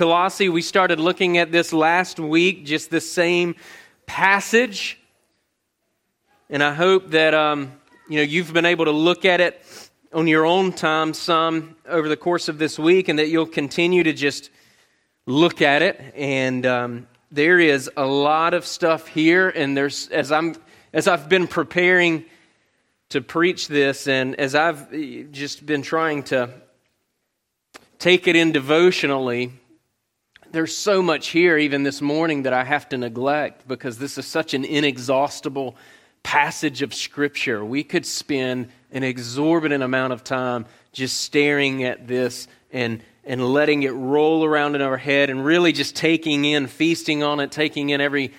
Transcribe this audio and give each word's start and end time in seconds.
Colossae. 0.00 0.48
We 0.48 0.62
started 0.62 0.98
looking 0.98 1.36
at 1.36 1.52
this 1.52 1.74
last 1.74 2.18
week, 2.18 2.64
just 2.64 2.88
the 2.88 3.02
same 3.02 3.54
passage. 4.06 4.98
And 6.48 6.62
I 6.62 6.72
hope 6.72 7.10
that 7.10 7.34
um, 7.34 7.78
you 8.08 8.16
know 8.16 8.22
you've 8.22 8.50
been 8.50 8.64
able 8.64 8.86
to 8.86 8.92
look 8.92 9.26
at 9.26 9.42
it 9.42 9.62
on 10.14 10.26
your 10.26 10.46
own 10.46 10.72
time 10.72 11.12
some 11.12 11.76
over 11.86 12.08
the 12.08 12.16
course 12.16 12.48
of 12.48 12.56
this 12.56 12.78
week, 12.78 13.08
and 13.08 13.18
that 13.18 13.28
you'll 13.28 13.44
continue 13.44 14.02
to 14.02 14.14
just 14.14 14.48
look 15.26 15.60
at 15.60 15.82
it. 15.82 16.00
And 16.16 16.64
um, 16.64 17.06
there 17.30 17.60
is 17.60 17.90
a 17.94 18.06
lot 18.06 18.54
of 18.54 18.64
stuff 18.64 19.06
here, 19.06 19.50
and 19.50 19.76
there's 19.76 20.08
as 20.08 20.32
I'm 20.32 20.54
as 20.94 21.08
I've 21.08 21.28
been 21.28 21.46
preparing 21.46 22.24
to 23.10 23.20
preach 23.20 23.68
this, 23.68 24.08
and 24.08 24.34
as 24.40 24.54
I've 24.54 24.90
just 25.30 25.66
been 25.66 25.82
trying 25.82 26.22
to 26.22 26.48
take 27.98 28.26
it 28.26 28.34
in 28.34 28.52
devotionally, 28.52 29.59
there's 30.52 30.76
so 30.76 31.02
much 31.02 31.28
here, 31.28 31.56
even 31.56 31.82
this 31.82 32.00
morning, 32.00 32.42
that 32.42 32.52
I 32.52 32.64
have 32.64 32.88
to 32.90 32.98
neglect 32.98 33.66
because 33.68 33.98
this 33.98 34.18
is 34.18 34.26
such 34.26 34.54
an 34.54 34.64
inexhaustible 34.64 35.76
passage 36.22 36.82
of 36.82 36.92
Scripture. 36.92 37.64
We 37.64 37.84
could 37.84 38.04
spend 38.04 38.68
an 38.92 39.02
exorbitant 39.02 39.82
amount 39.82 40.12
of 40.12 40.24
time 40.24 40.66
just 40.92 41.20
staring 41.20 41.84
at 41.84 42.06
this 42.06 42.48
and, 42.72 43.02
and 43.24 43.44
letting 43.52 43.84
it 43.84 43.90
roll 43.90 44.44
around 44.44 44.74
in 44.74 44.82
our 44.82 44.96
head 44.96 45.30
and 45.30 45.44
really 45.44 45.72
just 45.72 45.94
taking 45.94 46.44
in, 46.44 46.66
feasting 46.66 47.22
on 47.22 47.40
it, 47.40 47.52
taking 47.52 47.90
in 47.90 48.00
every 48.00 48.32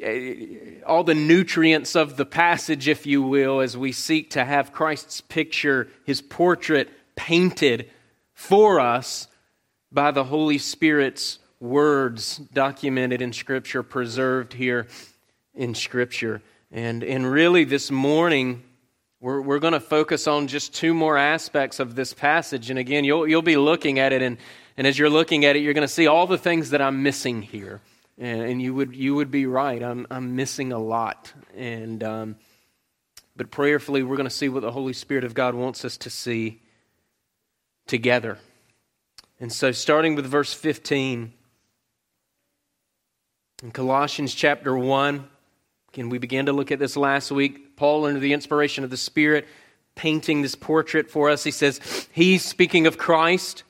eh, 0.00 0.80
all 0.86 1.04
the 1.04 1.14
nutrients 1.14 1.96
of 1.96 2.16
the 2.16 2.26
passage, 2.26 2.88
if 2.88 3.06
you 3.06 3.22
will, 3.22 3.60
as 3.60 3.76
we 3.76 3.92
seek 3.92 4.30
to 4.30 4.44
have 4.44 4.72
Christ's 4.72 5.20
picture, 5.20 5.88
his 6.04 6.22
portrait 6.22 6.88
painted 7.16 7.90
for 8.34 8.80
us 8.80 9.28
by 9.92 10.10
the 10.10 10.24
Holy 10.24 10.58
Spirit's 10.58 11.38
words 11.60 12.38
documented 12.52 13.20
in 13.20 13.32
Scripture, 13.32 13.82
preserved 13.82 14.54
here 14.54 14.86
in 15.54 15.74
Scripture. 15.74 16.42
And, 16.70 17.04
and 17.04 17.30
really, 17.30 17.64
this 17.64 17.90
morning, 17.90 18.62
we're, 19.20 19.40
we're 19.40 19.58
going 19.58 19.74
to 19.74 19.80
focus 19.80 20.26
on 20.26 20.48
just 20.48 20.74
two 20.74 20.94
more 20.94 21.18
aspects 21.18 21.78
of 21.78 21.94
this 21.94 22.14
passage. 22.14 22.70
And 22.70 22.78
again, 22.78 23.04
you'll, 23.04 23.28
you'll 23.28 23.42
be 23.42 23.56
looking 23.56 23.98
at 23.98 24.12
it, 24.12 24.22
and, 24.22 24.38
and 24.76 24.86
as 24.86 24.98
you're 24.98 25.10
looking 25.10 25.44
at 25.44 25.54
it, 25.54 25.60
you're 25.60 25.74
going 25.74 25.86
to 25.86 25.92
see 25.92 26.06
all 26.06 26.26
the 26.26 26.38
things 26.38 26.70
that 26.70 26.80
I'm 26.80 27.02
missing 27.02 27.42
here. 27.42 27.80
And, 28.18 28.42
and 28.42 28.62
you, 28.62 28.74
would, 28.74 28.96
you 28.96 29.14
would 29.14 29.30
be 29.30 29.46
right. 29.46 29.82
I'm, 29.82 30.06
I'm 30.10 30.34
missing 30.34 30.72
a 30.72 30.78
lot. 30.78 31.32
And, 31.56 32.02
um, 32.02 32.36
but 33.36 33.50
prayerfully, 33.50 34.02
we're 34.02 34.16
going 34.16 34.28
to 34.28 34.34
see 34.34 34.48
what 34.48 34.62
the 34.62 34.72
Holy 34.72 34.92
Spirit 34.92 35.24
of 35.24 35.34
God 35.34 35.54
wants 35.54 35.84
us 35.84 35.96
to 35.98 36.10
see 36.10 36.60
together. 37.86 38.38
And 39.42 39.52
so, 39.52 39.72
starting 39.72 40.14
with 40.14 40.24
verse 40.24 40.54
15, 40.54 41.32
in 43.64 43.70
Colossians 43.72 44.36
chapter 44.36 44.78
1, 44.78 45.28
Again, 45.92 46.08
we 46.10 46.18
began 46.18 46.46
to 46.46 46.52
look 46.52 46.70
at 46.70 46.78
this 46.78 46.96
last 46.96 47.32
week. 47.32 47.74
Paul, 47.74 48.04
under 48.04 48.20
the 48.20 48.34
inspiration 48.34 48.84
of 48.84 48.90
the 48.90 48.96
Spirit, 48.96 49.48
painting 49.96 50.42
this 50.42 50.54
portrait 50.54 51.10
for 51.10 51.28
us. 51.28 51.42
He 51.42 51.50
says, 51.50 51.80
He, 52.12 52.38
speaking 52.38 52.86
of 52.86 52.98
Christ, 52.98 53.64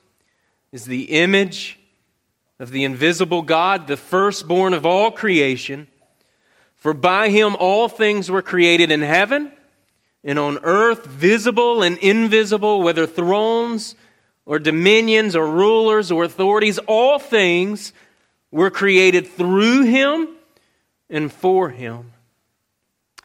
is 0.71 0.85
the 0.85 1.05
image 1.05 1.79
of 2.59 2.69
the 2.69 2.83
invisible 2.83 3.41
God, 3.41 3.87
the 3.87 3.97
firstborn 3.97 4.75
of 4.75 4.85
all 4.85 5.09
creation. 5.09 5.87
For 6.75 6.93
by 6.93 7.29
him 7.29 7.55
all 7.55 7.89
things 7.89 8.29
were 8.29 8.43
created 8.43 8.91
in 8.91 9.01
heaven 9.01 9.51
and 10.23 10.37
on 10.37 10.59
earth, 10.61 11.07
visible 11.07 11.81
and 11.81 11.97
invisible, 11.97 12.83
whether 12.83 13.07
thrones 13.07 13.95
or 14.45 14.59
dominions 14.59 15.35
or 15.35 15.47
rulers 15.49 16.11
or 16.11 16.23
authorities, 16.23 16.79
all 16.79 17.19
things 17.19 17.93
were 18.51 18.69
created 18.69 19.27
through 19.27 19.83
him 19.83 20.27
and 21.09 21.31
for 21.31 21.69
him. 21.69 22.11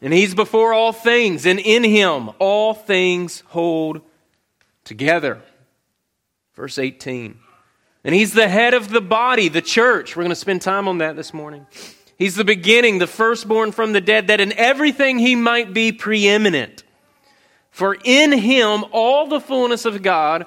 And 0.01 0.13
he's 0.13 0.35
before 0.35 0.73
all 0.73 0.93
things, 0.93 1.45
and 1.45 1.59
in 1.59 1.83
him 1.83 2.31
all 2.39 2.73
things 2.73 3.43
hold 3.49 4.01
together. 4.85 5.41
Verse 6.55 6.79
18. 6.79 7.39
And 8.05 8.15
he's 8.15 8.33
the 8.33 8.49
head 8.49 8.75
of 8.75 8.91
the 8.91 9.01
body, 9.01 9.49
the 9.49 9.61
church. 9.61 10.17
We're 10.17 10.23
going 10.23 10.31
to 10.31 10.37
spend 10.37 10.63
time 10.63 10.87
on 10.87 10.99
that 10.99 11.17
this 11.17 11.35
morning. 11.35 11.67
He's 12.17 12.37
the 12.37 12.45
beginning, 12.45 12.99
the 12.99 13.07
firstborn 13.07 13.73
from 13.73 13.93
the 13.93 14.01
dead, 14.01 14.29
that 14.29 14.41
in 14.41 14.53
everything 14.53 15.19
he 15.19 15.35
might 15.35 15.75
be 15.75 15.93
preeminent. 15.93 16.85
For 17.71 17.97
in 18.05 18.33
him 18.33 18.85
all 18.93 19.27
the 19.27 19.41
fullness 19.41 19.85
of 19.85 20.03
God 20.03 20.47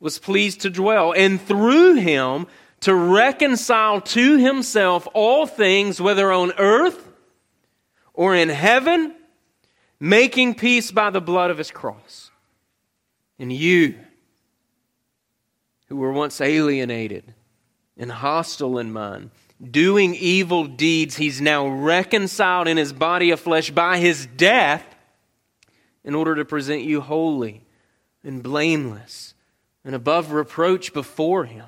was 0.00 0.18
pleased 0.18 0.60
to 0.60 0.70
dwell, 0.70 1.12
and 1.12 1.40
through 1.40 1.94
him 1.94 2.46
to 2.80 2.94
reconcile 2.94 4.00
to 4.00 4.36
himself 4.38 5.08
all 5.12 5.46
things, 5.46 6.00
whether 6.00 6.30
on 6.30 6.52
earth 6.58 7.08
or 8.14 8.34
in 8.34 8.48
heaven, 8.48 9.14
making 9.98 10.54
peace 10.54 10.90
by 10.90 11.10
the 11.10 11.20
blood 11.20 11.50
of 11.50 11.58
his 11.58 11.70
cross. 11.70 12.30
And 13.38 13.52
you, 13.52 13.96
who 15.88 15.96
were 15.96 16.12
once 16.12 16.40
alienated 16.40 17.34
and 17.96 18.10
hostile 18.12 18.78
in 18.78 18.92
mind, 18.92 19.30
doing 19.70 20.14
evil 20.14 20.66
deeds, 20.66 21.16
he's 21.16 21.40
now 21.40 21.66
reconciled 21.66 22.68
in 22.68 22.76
his 22.76 22.92
body 22.92 23.30
of 23.32 23.40
flesh 23.40 23.70
by 23.70 23.98
his 23.98 24.26
death 24.26 24.84
in 26.04 26.14
order 26.14 26.36
to 26.36 26.44
present 26.44 26.82
you 26.82 27.00
holy 27.00 27.64
and 28.22 28.42
blameless 28.42 29.34
and 29.84 29.94
above 29.94 30.32
reproach 30.32 30.92
before 30.92 31.44
him. 31.44 31.66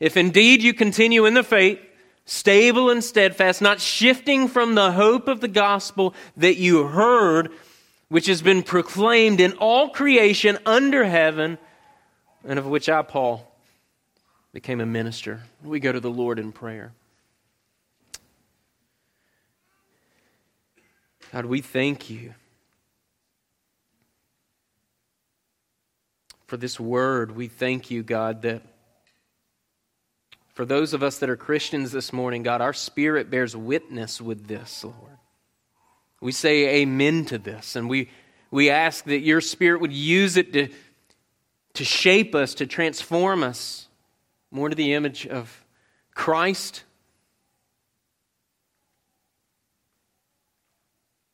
If 0.00 0.16
indeed 0.16 0.62
you 0.62 0.74
continue 0.74 1.24
in 1.26 1.34
the 1.34 1.42
faith, 1.42 1.78
stable 2.24 2.90
and 2.90 3.02
steadfast, 3.02 3.62
not 3.62 3.80
shifting 3.80 4.48
from 4.48 4.74
the 4.74 4.92
hope 4.92 5.28
of 5.28 5.40
the 5.40 5.48
gospel 5.48 6.14
that 6.36 6.56
you 6.56 6.86
heard, 6.86 7.50
which 8.08 8.26
has 8.26 8.42
been 8.42 8.62
proclaimed 8.62 9.40
in 9.40 9.52
all 9.54 9.88
creation 9.90 10.58
under 10.66 11.04
heaven, 11.04 11.58
and 12.44 12.58
of 12.58 12.66
which 12.66 12.88
I, 12.88 13.02
Paul, 13.02 13.46
became 14.52 14.80
a 14.80 14.86
minister. 14.86 15.42
We 15.62 15.80
go 15.80 15.92
to 15.92 16.00
the 16.00 16.10
Lord 16.10 16.38
in 16.38 16.52
prayer. 16.52 16.92
God, 21.32 21.46
we 21.46 21.62
thank 21.62 22.10
you 22.10 22.34
for 26.52 26.58
this 26.58 26.78
word. 26.78 27.34
We 27.34 27.48
thank 27.48 27.90
you, 27.90 28.02
God, 28.02 28.42
that 28.42 28.60
for 30.52 30.66
those 30.66 30.92
of 30.92 31.02
us 31.02 31.16
that 31.20 31.30
are 31.30 31.36
Christians 31.36 31.92
this 31.92 32.12
morning, 32.12 32.42
God, 32.42 32.60
our 32.60 32.74
spirit 32.74 33.30
bears 33.30 33.56
witness 33.56 34.20
with 34.20 34.48
this, 34.48 34.84
Lord. 34.84 35.16
We 36.20 36.30
say 36.30 36.82
amen 36.82 37.24
to 37.24 37.38
this, 37.38 37.74
and 37.74 37.88
we, 37.88 38.10
we 38.50 38.68
ask 38.68 39.06
that 39.06 39.20
your 39.20 39.40
spirit 39.40 39.80
would 39.80 39.94
use 39.94 40.36
it 40.36 40.52
to, 40.52 40.68
to 41.72 41.84
shape 41.84 42.34
us, 42.34 42.52
to 42.56 42.66
transform 42.66 43.42
us 43.42 43.88
more 44.50 44.68
to 44.68 44.74
the 44.74 44.92
image 44.92 45.26
of 45.26 45.64
Christ. 46.14 46.84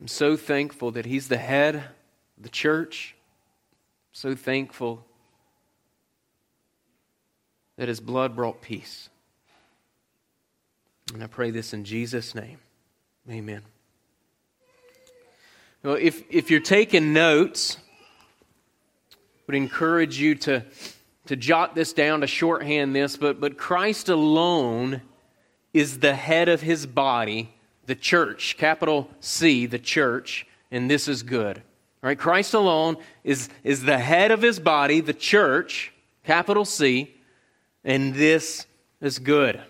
I'm 0.01 0.07
so 0.07 0.37
thankful 0.37 0.93
that 0.93 1.07
He's 1.07 1.27
the 1.27 1.39
head 1.39 1.75
of 1.75 1.83
the 2.39 2.49
church. 2.49 3.17
I'm 4.13 4.15
so 4.15 4.35
thankful 4.37 5.05
that 7.79 7.89
his 7.89 8.01
blood 8.01 8.37
brought 8.37 8.61
peace. 8.61 9.09
And 11.15 11.23
I 11.23 11.29
pray 11.29 11.51
this 11.51 11.73
in 11.73 11.85
Jesus' 11.85 12.35
name. 12.35 12.59
Amen. 13.31 13.63
Well, 15.83 15.95
if, 15.95 16.23
if 16.29 16.51
you're 16.51 16.61
taking 16.61 17.13
notes, 17.13 17.79
I 19.13 19.17
would 19.47 19.55
encourage 19.55 20.19
you 20.19 20.35
to, 20.35 20.65
to 21.27 21.37
jot 21.37 21.75
this 21.75 21.93
down, 21.93 22.21
to 22.21 22.27
shorthand 22.27 22.97
this, 22.97 23.17
but, 23.17 23.41
but 23.41 23.57
Christ 23.57 24.09
alone 24.09 25.01
is 25.73 26.01
the 26.01 26.15
head 26.15 26.49
of 26.49 26.61
his 26.61 26.85
body, 26.85 27.55
the 27.87 27.95
church, 27.95 28.57
capital 28.59 29.09
C, 29.21 29.67
the 29.67 29.79
church, 29.79 30.47
and 30.71 30.91
this 30.91 31.07
is 31.07 31.23
good. 31.23 31.63
Right, 32.03 32.19
Christ 32.19 32.55
alone 32.55 32.97
is, 33.25 33.49
is 33.65 33.85
the 33.85 33.99
head 33.99 34.31
of 34.31 34.43
his 34.43 34.61
body, 34.61 35.01
the 35.01 35.15
church, 35.15 35.93
capital 36.25 36.65
C, 36.65 37.15
and 37.89 38.15
this 38.15 38.67
is 39.01 39.19
good. 39.19 39.63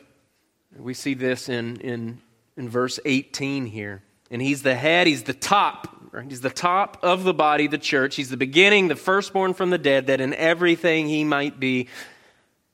We 0.77 0.93
see 0.93 1.15
this 1.15 1.49
in, 1.49 1.77
in, 1.77 2.21
in 2.57 2.69
verse 2.69 2.99
18 3.05 3.67
here. 3.67 4.03
And 4.29 4.43
he's 4.43 4.63
the 4.63 4.75
head, 4.75 5.07
he's 5.07 5.23
the 5.23 5.33
top. 5.33 5.95
Right? 6.11 6.29
He's 6.29 6.41
the 6.41 6.51
top 6.51 6.99
of 7.03 7.23
the 7.23 7.33
body, 7.33 7.69
the 7.69 7.79
church. 7.79 8.17
He's 8.17 8.29
the 8.29 8.37
beginning, 8.37 8.89
the 8.89 8.97
firstborn 8.97 9.55
from 9.55 9.71
the 9.71 9.79
dead, 9.79 10.09
that 10.09 10.21
in 10.21 10.35
everything 10.35 11.07
he 11.07 11.23
might 11.23 11.61
be 11.61 11.87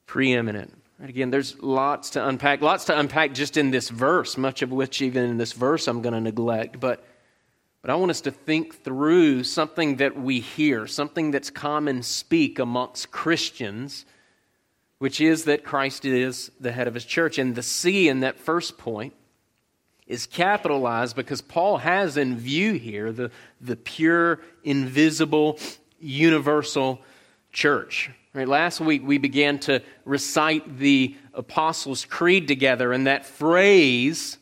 preeminent. 0.07 0.73
Right? 0.99 1.11
Again, 1.11 1.31
there's 1.31 1.61
lots 1.61 2.11
to 2.11 2.27
unpack, 2.27 2.63
lots 2.63 2.87
to 2.87 2.99
unpack 2.99 3.35
just 3.35 3.59
in 3.59 3.71
this 3.71 3.91
verse, 3.91 4.39
much 4.39 4.63
of 4.63 4.73
which, 4.73 5.03
even 5.03 5.25
in 5.25 5.37
this 5.37 5.53
verse, 5.53 5.87
I'm 5.89 6.01
going 6.01 6.15
to 6.15 6.23
neglect. 6.23 6.81
But, 6.81 7.05
but 7.83 7.91
I 7.91 7.97
want 7.97 8.11
us 8.11 8.23
to 8.23 8.31
think 8.31 8.83
through 8.83 9.45
something 9.45 9.97
that 9.97 10.19
we 10.19 10.41
hear, 10.41 10.87
something 10.87 11.33
that's 11.33 11.51
common 11.51 12.03
speak 12.03 12.59
amongst 12.59 13.11
Christians 13.11 14.07
which 14.99 15.21
is 15.21 15.45
that 15.45 15.65
Christ 15.65 16.05
is 16.05 16.51
the 16.61 16.73
head 16.73 16.89
of 16.89 16.95
his 16.95 17.05
church. 17.05 17.39
And 17.39 17.55
the 17.55 17.63
C 17.63 18.09
in 18.09 18.21
that 18.21 18.39
first 18.39 18.79
point 18.79 19.13
is 20.07 20.27
capitalized 20.27 21.17
because 21.17 21.41
Paul 21.41 21.79
has 21.79 22.17
in 22.17 22.37
view 22.37 22.75
here 22.75 23.11
the, 23.13 23.31
the 23.61 23.77
pure, 23.77 24.41
invisible, 24.63 25.59
universal 26.01 27.01
church. 27.53 28.11
Right, 28.35 28.49
last 28.49 28.81
week 28.81 29.03
we 29.07 29.19
began 29.19 29.61
to 29.61 29.81
recite 30.05 30.79
the 30.79 31.15
Apostles' 31.35 32.05
Creed 32.05 32.49
together, 32.49 32.93
and 32.93 33.07
that 33.07 33.25
phrase, 33.25 34.39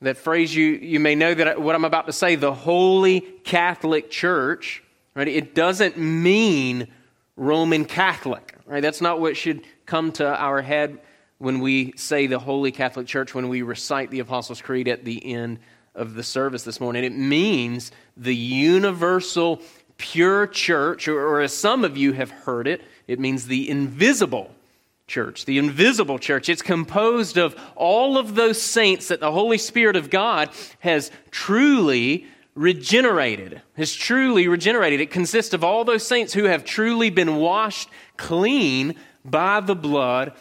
that 0.00 0.16
phrase 0.16 0.52
you, 0.52 0.72
you 0.72 0.98
may 0.98 1.14
know 1.14 1.32
that 1.32 1.60
what 1.62 1.76
I'm 1.76 1.84
about 1.84 2.06
to 2.06 2.12
say, 2.12 2.34
the 2.34 2.52
Holy 2.52 3.20
Catholic 3.20 4.10
Church, 4.10 4.82
right, 5.14 5.28
it 5.28 5.54
doesn't 5.54 5.96
mean 5.96 6.88
Roman 7.36 7.84
Catholic. 7.84 8.55
Right? 8.66 8.82
That's 8.82 9.00
not 9.00 9.20
what 9.20 9.36
should 9.36 9.64
come 9.86 10.10
to 10.12 10.26
our 10.26 10.60
head 10.60 10.98
when 11.38 11.60
we 11.60 11.92
say 11.96 12.26
the 12.26 12.38
Holy 12.38 12.72
Catholic 12.72 13.06
Church, 13.06 13.34
when 13.34 13.48
we 13.48 13.62
recite 13.62 14.10
the 14.10 14.20
Apostles' 14.20 14.60
Creed 14.60 14.88
at 14.88 15.04
the 15.04 15.24
end 15.24 15.60
of 15.94 16.14
the 16.14 16.22
service 16.22 16.64
this 16.64 16.80
morning. 16.80 17.04
It 17.04 17.14
means 17.14 17.92
the 18.16 18.34
universal, 18.34 19.62
pure 19.98 20.46
church, 20.46 21.06
or, 21.06 21.40
as 21.40 21.56
some 21.56 21.84
of 21.84 21.96
you 21.96 22.12
have 22.12 22.30
heard 22.30 22.66
it, 22.66 22.82
it 23.06 23.20
means 23.20 23.46
the 23.46 23.70
invisible 23.70 24.50
church, 25.06 25.44
the 25.44 25.58
invisible 25.58 26.18
church. 26.18 26.48
It's 26.48 26.62
composed 26.62 27.36
of 27.36 27.54
all 27.76 28.18
of 28.18 28.34
those 28.34 28.60
saints 28.60 29.08
that 29.08 29.20
the 29.20 29.30
Holy 29.30 29.58
Spirit 29.58 29.94
of 29.94 30.10
God 30.10 30.50
has 30.80 31.12
truly 31.30 32.26
regenerated, 32.56 33.60
has 33.76 33.92
truly 33.92 34.48
regenerated. 34.48 35.00
It 35.00 35.10
consists 35.10 35.54
of 35.54 35.62
all 35.62 35.84
those 35.84 36.04
saints 36.04 36.32
who 36.32 36.44
have 36.44 36.64
truly 36.64 37.10
been 37.10 37.36
washed 37.36 37.88
clean 38.16 38.96
by 39.24 39.60
the 39.60 39.76
blood 39.76 40.32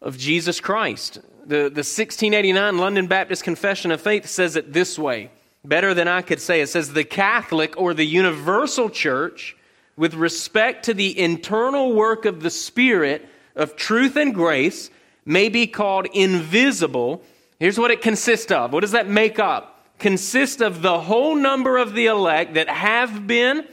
of 0.00 0.16
Jesus 0.16 0.60
Christ. 0.60 1.16
The, 1.44 1.68
the 1.68 1.84
1689 1.84 2.78
London 2.78 3.06
Baptist 3.06 3.44
Confession 3.44 3.90
of 3.90 4.00
Faith 4.00 4.26
says 4.26 4.56
it 4.56 4.72
this 4.72 4.98
way, 4.98 5.30
better 5.64 5.92
than 5.92 6.08
I 6.08 6.22
could 6.22 6.40
say. 6.40 6.62
It 6.62 6.68
says, 6.68 6.92
The 6.92 7.04
Catholic 7.04 7.76
or 7.76 7.92
the 7.92 8.04
universal 8.04 8.88
church, 8.88 9.54
with 9.96 10.14
respect 10.14 10.86
to 10.86 10.94
the 10.94 11.18
internal 11.18 11.92
work 11.92 12.24
of 12.24 12.42
the 12.42 12.50
Spirit 12.50 13.28
of 13.54 13.76
truth 13.76 14.16
and 14.16 14.34
grace, 14.34 14.90
may 15.26 15.50
be 15.50 15.66
called 15.66 16.06
invisible. 16.14 17.22
Here's 17.60 17.78
what 17.78 17.90
it 17.90 18.00
consists 18.00 18.50
of. 18.50 18.72
What 18.72 18.80
does 18.80 18.92
that 18.92 19.08
make 19.08 19.38
up? 19.38 19.77
Consists 19.98 20.60
of 20.60 20.82
the 20.82 21.00
whole 21.00 21.34
number 21.34 21.76
of 21.76 21.94
the 21.94 22.06
elect 22.06 22.54
that 22.54 22.68
have 22.68 23.26
been, 23.26 23.66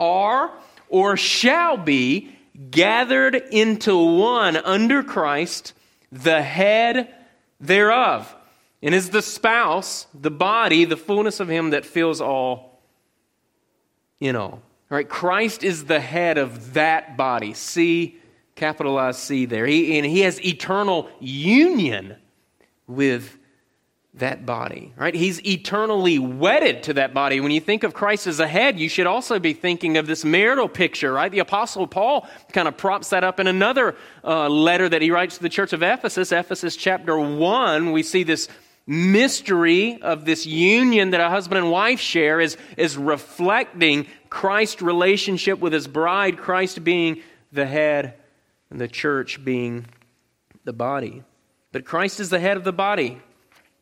are, 0.00 0.52
or 0.88 1.16
shall 1.16 1.76
be 1.76 2.34
gathered 2.70 3.34
into 3.34 3.96
one 3.96 4.56
under 4.56 5.02
Christ, 5.02 5.74
the 6.10 6.42
head 6.42 7.14
thereof, 7.60 8.34
and 8.82 8.94
is 8.94 9.10
the 9.10 9.22
spouse, 9.22 10.06
the 10.14 10.30
body, 10.30 10.84
the 10.84 10.96
fullness 10.96 11.40
of 11.40 11.48
him 11.48 11.70
that 11.70 11.84
fills 11.84 12.20
all 12.20 12.80
in 14.20 14.36
all. 14.36 14.62
All 14.90 14.96
right, 14.96 15.08
Christ 15.08 15.64
is 15.64 15.84
the 15.84 16.00
head 16.00 16.38
of 16.38 16.74
that 16.74 17.16
body. 17.16 17.54
See, 17.54 18.18
capitalized 18.54 19.18
C 19.18 19.44
there. 19.44 19.66
He, 19.66 19.98
and 19.98 20.06
he 20.06 20.20
has 20.20 20.44
eternal 20.44 21.10
union 21.20 22.16
with 22.86 23.37
that 24.14 24.46
body, 24.46 24.92
right? 24.96 25.14
He's 25.14 25.44
eternally 25.46 26.18
wedded 26.18 26.84
to 26.84 26.94
that 26.94 27.14
body. 27.14 27.40
When 27.40 27.52
you 27.52 27.60
think 27.60 27.84
of 27.84 27.94
Christ 27.94 28.26
as 28.26 28.40
a 28.40 28.48
head, 28.48 28.78
you 28.78 28.88
should 28.88 29.06
also 29.06 29.38
be 29.38 29.52
thinking 29.52 29.96
of 29.96 30.06
this 30.06 30.24
marital 30.24 30.68
picture, 30.68 31.12
right? 31.12 31.30
The 31.30 31.38
Apostle 31.40 31.86
Paul 31.86 32.26
kind 32.52 32.66
of 32.66 32.76
props 32.76 33.10
that 33.10 33.22
up 33.22 33.38
in 33.38 33.46
another 33.46 33.94
uh, 34.24 34.48
letter 34.48 34.88
that 34.88 35.02
he 35.02 35.10
writes 35.10 35.36
to 35.36 35.42
the 35.42 35.48
church 35.48 35.72
of 35.72 35.82
Ephesus, 35.82 36.32
Ephesus 36.32 36.74
chapter 36.74 37.18
1. 37.18 37.92
We 37.92 38.02
see 38.02 38.22
this 38.24 38.48
mystery 38.86 40.00
of 40.00 40.24
this 40.24 40.46
union 40.46 41.10
that 41.10 41.20
a 41.20 41.28
husband 41.28 41.58
and 41.58 41.70
wife 41.70 42.00
share 42.00 42.40
is, 42.40 42.56
is 42.78 42.96
reflecting 42.96 44.06
Christ's 44.30 44.80
relationship 44.80 45.60
with 45.60 45.74
his 45.74 45.86
bride, 45.86 46.38
Christ 46.38 46.82
being 46.82 47.20
the 47.52 47.66
head 47.66 48.14
and 48.70 48.80
the 48.80 48.88
church 48.88 49.44
being 49.44 49.86
the 50.64 50.72
body. 50.72 51.22
But 51.72 51.84
Christ 51.84 52.18
is 52.18 52.30
the 52.30 52.40
head 52.40 52.56
of 52.56 52.64
the 52.64 52.72
body. 52.72 53.20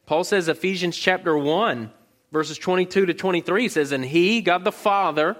Paul 0.06 0.24
says, 0.24 0.48
Ephesians 0.48 0.96
chapter 0.96 1.36
1, 1.36 1.90
verses 2.32 2.58
22 2.58 3.06
to 3.06 3.14
23 3.14 3.68
says, 3.68 3.92
And 3.92 4.04
he, 4.04 4.40
God 4.40 4.64
the 4.64 4.72
Father, 4.72 5.36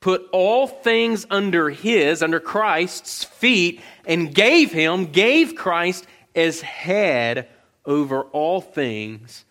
put 0.00 0.26
all 0.32 0.66
things 0.66 1.26
under 1.30 1.70
his, 1.70 2.22
under 2.22 2.40
Christ's 2.40 3.24
feet, 3.24 3.80
and 4.04 4.34
gave 4.34 4.70
him, 4.70 5.06
gave 5.06 5.54
Christ 5.54 6.06
as 6.34 6.60
head 6.60 7.48
over 7.86 8.22
all 8.24 8.60
things 8.60 9.44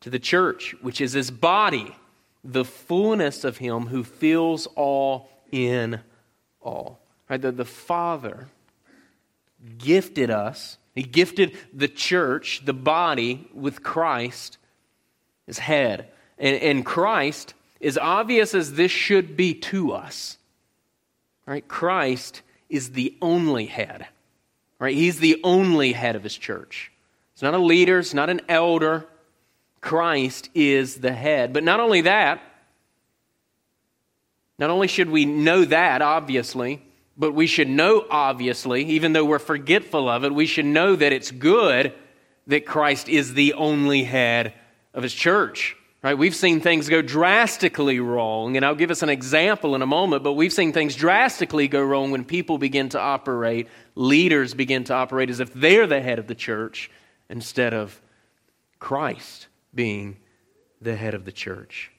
to 0.00 0.10
the 0.10 0.18
church, 0.18 0.74
which 0.80 1.00
is 1.00 1.12
his 1.12 1.30
body, 1.30 1.94
the 2.42 2.64
fullness 2.64 3.44
of 3.44 3.58
him 3.58 3.86
who 3.86 4.02
fills 4.02 4.66
all 4.74 5.28
in 5.52 6.00
all. 6.60 7.00
Right? 7.28 7.40
The, 7.40 7.52
the 7.52 7.64
Father 7.64 8.48
gifted 9.76 10.30
us 10.30 10.78
he 10.98 11.04
gifted 11.04 11.56
the 11.72 11.88
church, 11.88 12.62
the 12.64 12.72
body, 12.72 13.48
with 13.54 13.82
Christ 13.82 14.58
as 15.46 15.58
head. 15.58 16.08
And, 16.38 16.56
and 16.56 16.86
Christ, 16.86 17.54
as 17.80 17.98
obvious 17.98 18.54
as 18.54 18.74
this 18.74 18.90
should 18.90 19.36
be 19.36 19.54
to 19.54 19.92
us, 19.92 20.38
right? 21.46 21.66
Christ 21.66 22.42
is 22.68 22.90
the 22.90 23.16
only 23.22 23.66
head. 23.66 24.06
Right? 24.78 24.94
He's 24.94 25.18
the 25.18 25.40
only 25.42 25.92
head 25.92 26.14
of 26.14 26.22
his 26.22 26.36
church. 26.36 26.92
It's 27.32 27.42
not 27.42 27.54
a 27.54 27.58
leader, 27.58 27.98
it's 27.98 28.14
not 28.14 28.30
an 28.30 28.40
elder. 28.48 29.06
Christ 29.80 30.50
is 30.54 30.96
the 30.96 31.12
head. 31.12 31.52
But 31.52 31.64
not 31.64 31.80
only 31.80 32.02
that, 32.02 32.40
not 34.58 34.70
only 34.70 34.88
should 34.88 35.10
we 35.10 35.24
know 35.24 35.64
that, 35.64 36.02
obviously, 36.02 36.82
but 37.18 37.32
we 37.32 37.48
should 37.48 37.68
know, 37.68 38.06
obviously, 38.08 38.84
even 38.84 39.12
though 39.12 39.24
we're 39.24 39.40
forgetful 39.40 40.08
of 40.08 40.24
it, 40.24 40.32
we 40.32 40.46
should 40.46 40.64
know 40.64 40.94
that 40.94 41.12
it's 41.12 41.32
good 41.32 41.92
that 42.46 42.64
Christ 42.64 43.08
is 43.08 43.34
the 43.34 43.54
only 43.54 44.04
head 44.04 44.54
of 44.94 45.02
his 45.02 45.12
church. 45.12 45.76
Right? 46.00 46.16
We've 46.16 46.34
seen 46.34 46.60
things 46.60 46.88
go 46.88 47.02
drastically 47.02 47.98
wrong, 47.98 48.56
and 48.56 48.64
I'll 48.64 48.76
give 48.76 48.92
us 48.92 49.02
an 49.02 49.08
example 49.08 49.74
in 49.74 49.82
a 49.82 49.86
moment, 49.86 50.22
but 50.22 50.34
we've 50.34 50.52
seen 50.52 50.72
things 50.72 50.94
drastically 50.94 51.66
go 51.66 51.82
wrong 51.82 52.12
when 52.12 52.24
people 52.24 52.56
begin 52.56 52.88
to 52.90 53.00
operate, 53.00 53.66
leaders 53.96 54.54
begin 54.54 54.84
to 54.84 54.94
operate 54.94 55.28
as 55.28 55.40
if 55.40 55.52
they're 55.52 55.88
the 55.88 56.00
head 56.00 56.20
of 56.20 56.28
the 56.28 56.36
church 56.36 56.88
instead 57.28 57.74
of 57.74 58.00
Christ 58.78 59.48
being 59.74 60.18
the 60.80 60.94
head 60.94 61.14
of 61.14 61.24
the 61.24 61.32
church. 61.32 61.90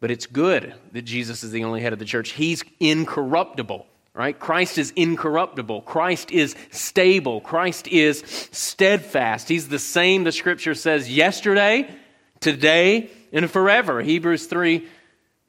But 0.00 0.10
it's 0.10 0.26
good 0.26 0.74
that 0.92 1.02
Jesus 1.02 1.44
is 1.44 1.50
the 1.50 1.64
only 1.64 1.82
head 1.82 1.92
of 1.92 1.98
the 1.98 2.06
church. 2.06 2.30
He's 2.30 2.64
incorruptible 2.80 3.86
right? 4.14 4.38
Christ 4.38 4.78
is 4.78 4.92
incorruptible. 4.94 5.82
Christ 5.82 6.30
is 6.30 6.54
stable. 6.70 7.40
Christ 7.40 7.88
is 7.88 8.22
steadfast. 8.52 9.48
He's 9.48 9.68
the 9.68 9.78
same, 9.78 10.24
the 10.24 10.32
scripture 10.32 10.74
says, 10.74 11.10
yesterday, 11.10 11.88
today, 12.40 13.10
and 13.32 13.50
forever. 13.50 14.02
Hebrews 14.02 14.46
3 14.46 14.86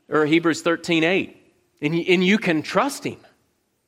or 0.10 0.26
Hebrews 0.26 0.62
13 0.62 1.04
8. 1.04 1.38
And, 1.82 1.96
and 1.96 2.24
you 2.24 2.38
can 2.38 2.62
trust 2.62 3.04
him. 3.04 3.18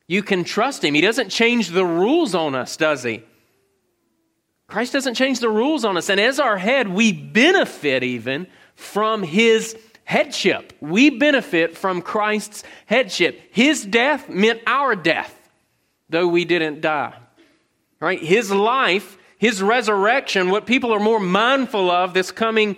You 0.08 0.22
can 0.22 0.44
trust 0.44 0.84
him. 0.84 0.94
He 0.94 1.01
doesn't 1.01 1.29
change 1.29 1.70
the 1.70 1.86
rules 1.86 2.36
on 2.36 2.53
us, 2.55 2.75
does 2.77 3.03
he? 3.03 3.24
Christ 4.67 4.94
doesn't 4.94 5.15
change 5.15 5.39
the 5.39 5.50
rules 5.50 5.86
on 5.86 5.96
us. 5.96 6.10
And 6.10 6.20
as 6.20 6.39
our 6.39 6.58
head, 6.58 6.88
we 6.88 7.13
benefit 7.13 8.03
even 8.03 8.48
from 8.75 9.24
his 9.24 9.77
headship. 10.06 10.74
We 10.80 11.10
benefit 11.10 11.78
from 11.78 12.02
Christ's 12.02 12.64
headship. 12.86 13.42
His 13.52 13.86
death 13.86 14.30
meant 14.30 14.62
our 14.66 14.96
death, 14.96 15.50
though 16.10 16.28
we 16.28 16.46
didn't 16.46 16.82
die. 16.82 17.16
Right? 18.00 18.22
His 18.22 18.52
life, 18.52 19.18
his 19.38 19.62
resurrection, 19.62 20.50
what 20.50 20.66
people 20.66 20.94
are 20.94 21.00
more 21.00 21.20
mindful 21.20 21.92
of 21.92 22.14
this 22.14 22.32
coming 22.32 22.78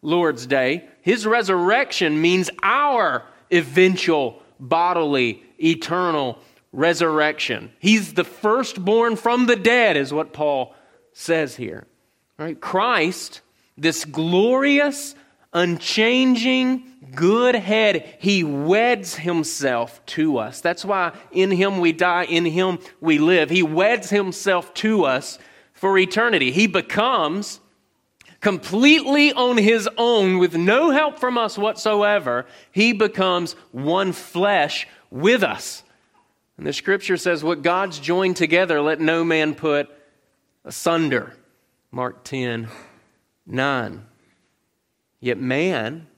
Lord's 0.00 0.46
Day, 0.46 0.88
his 1.02 1.26
resurrection 1.26 2.20
means 2.20 2.48
our 2.62 3.24
eventual 3.50 4.42
bodily, 4.58 5.42
eternal 5.62 6.38
resurrection. 6.72 7.72
He's 7.78 8.14
the 8.14 8.24
firstborn 8.24 9.16
from 9.16 9.46
the 9.46 9.56
dead, 9.56 9.96
is 9.96 10.12
what 10.12 10.32
Paul 10.32 10.74
says 11.12 11.56
here. 11.56 11.86
Right? 12.38 12.58
Christ, 12.60 13.40
this 13.76 14.04
glorious, 14.04 15.14
unchanging, 15.52 16.84
good 17.14 17.54
head, 17.54 18.16
he 18.18 18.42
weds 18.44 19.16
himself 19.16 20.04
to 20.06 20.38
us. 20.38 20.60
That's 20.60 20.84
why 20.84 21.12
in 21.30 21.50
him 21.50 21.78
we 21.78 21.92
die, 21.92 22.24
in 22.24 22.44
him 22.44 22.78
we 23.00 23.18
live. 23.18 23.50
He 23.50 23.62
weds 23.62 24.10
himself 24.10 24.72
to 24.74 25.04
us 25.04 25.38
for 25.72 25.98
eternity. 25.98 26.52
He 26.52 26.66
becomes 26.66 27.60
completely 28.40 29.32
on 29.32 29.56
his 29.56 29.88
own 29.96 30.38
with 30.38 30.56
no 30.56 30.90
help 30.90 31.18
from 31.18 31.38
us 31.38 31.58
whatsoever. 31.58 32.46
He 32.72 32.92
becomes 32.92 33.54
one 33.70 34.12
flesh 34.12 34.86
with 35.10 35.42
us. 35.42 35.82
And 36.56 36.66
the 36.66 36.72
scripture 36.72 37.16
says, 37.16 37.42
What 37.42 37.62
God's 37.62 37.98
joined 37.98 38.36
together, 38.36 38.80
let 38.80 39.00
no 39.00 39.24
man 39.24 39.54
put 39.54 39.88
asunder. 40.64 41.34
Mark 41.90 42.24
10 42.24 42.68
9. 43.46 44.04
Yet 45.22 45.38
man, 45.38 46.08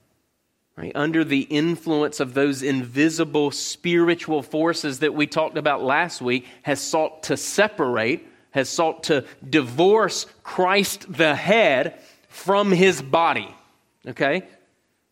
right, 0.75 0.91
under 0.95 1.23
the 1.23 1.41
influence 1.41 2.19
of 2.19 2.33
those 2.33 2.63
invisible 2.63 3.51
spiritual 3.51 4.41
forces 4.41 4.99
that 4.99 5.13
we 5.13 5.27
talked 5.27 5.57
about 5.57 5.83
last 5.83 6.23
week, 6.23 6.47
has 6.63 6.81
sought 6.81 7.21
to 7.23 7.37
separate, 7.37 8.27
has 8.49 8.67
sought 8.67 9.03
to 9.03 9.23
divorce 9.47 10.25
Christ 10.41 11.05
the 11.07 11.35
head 11.35 11.99
from 12.29 12.71
his 12.71 12.99
body. 12.99 13.53
Okay? 14.07 14.41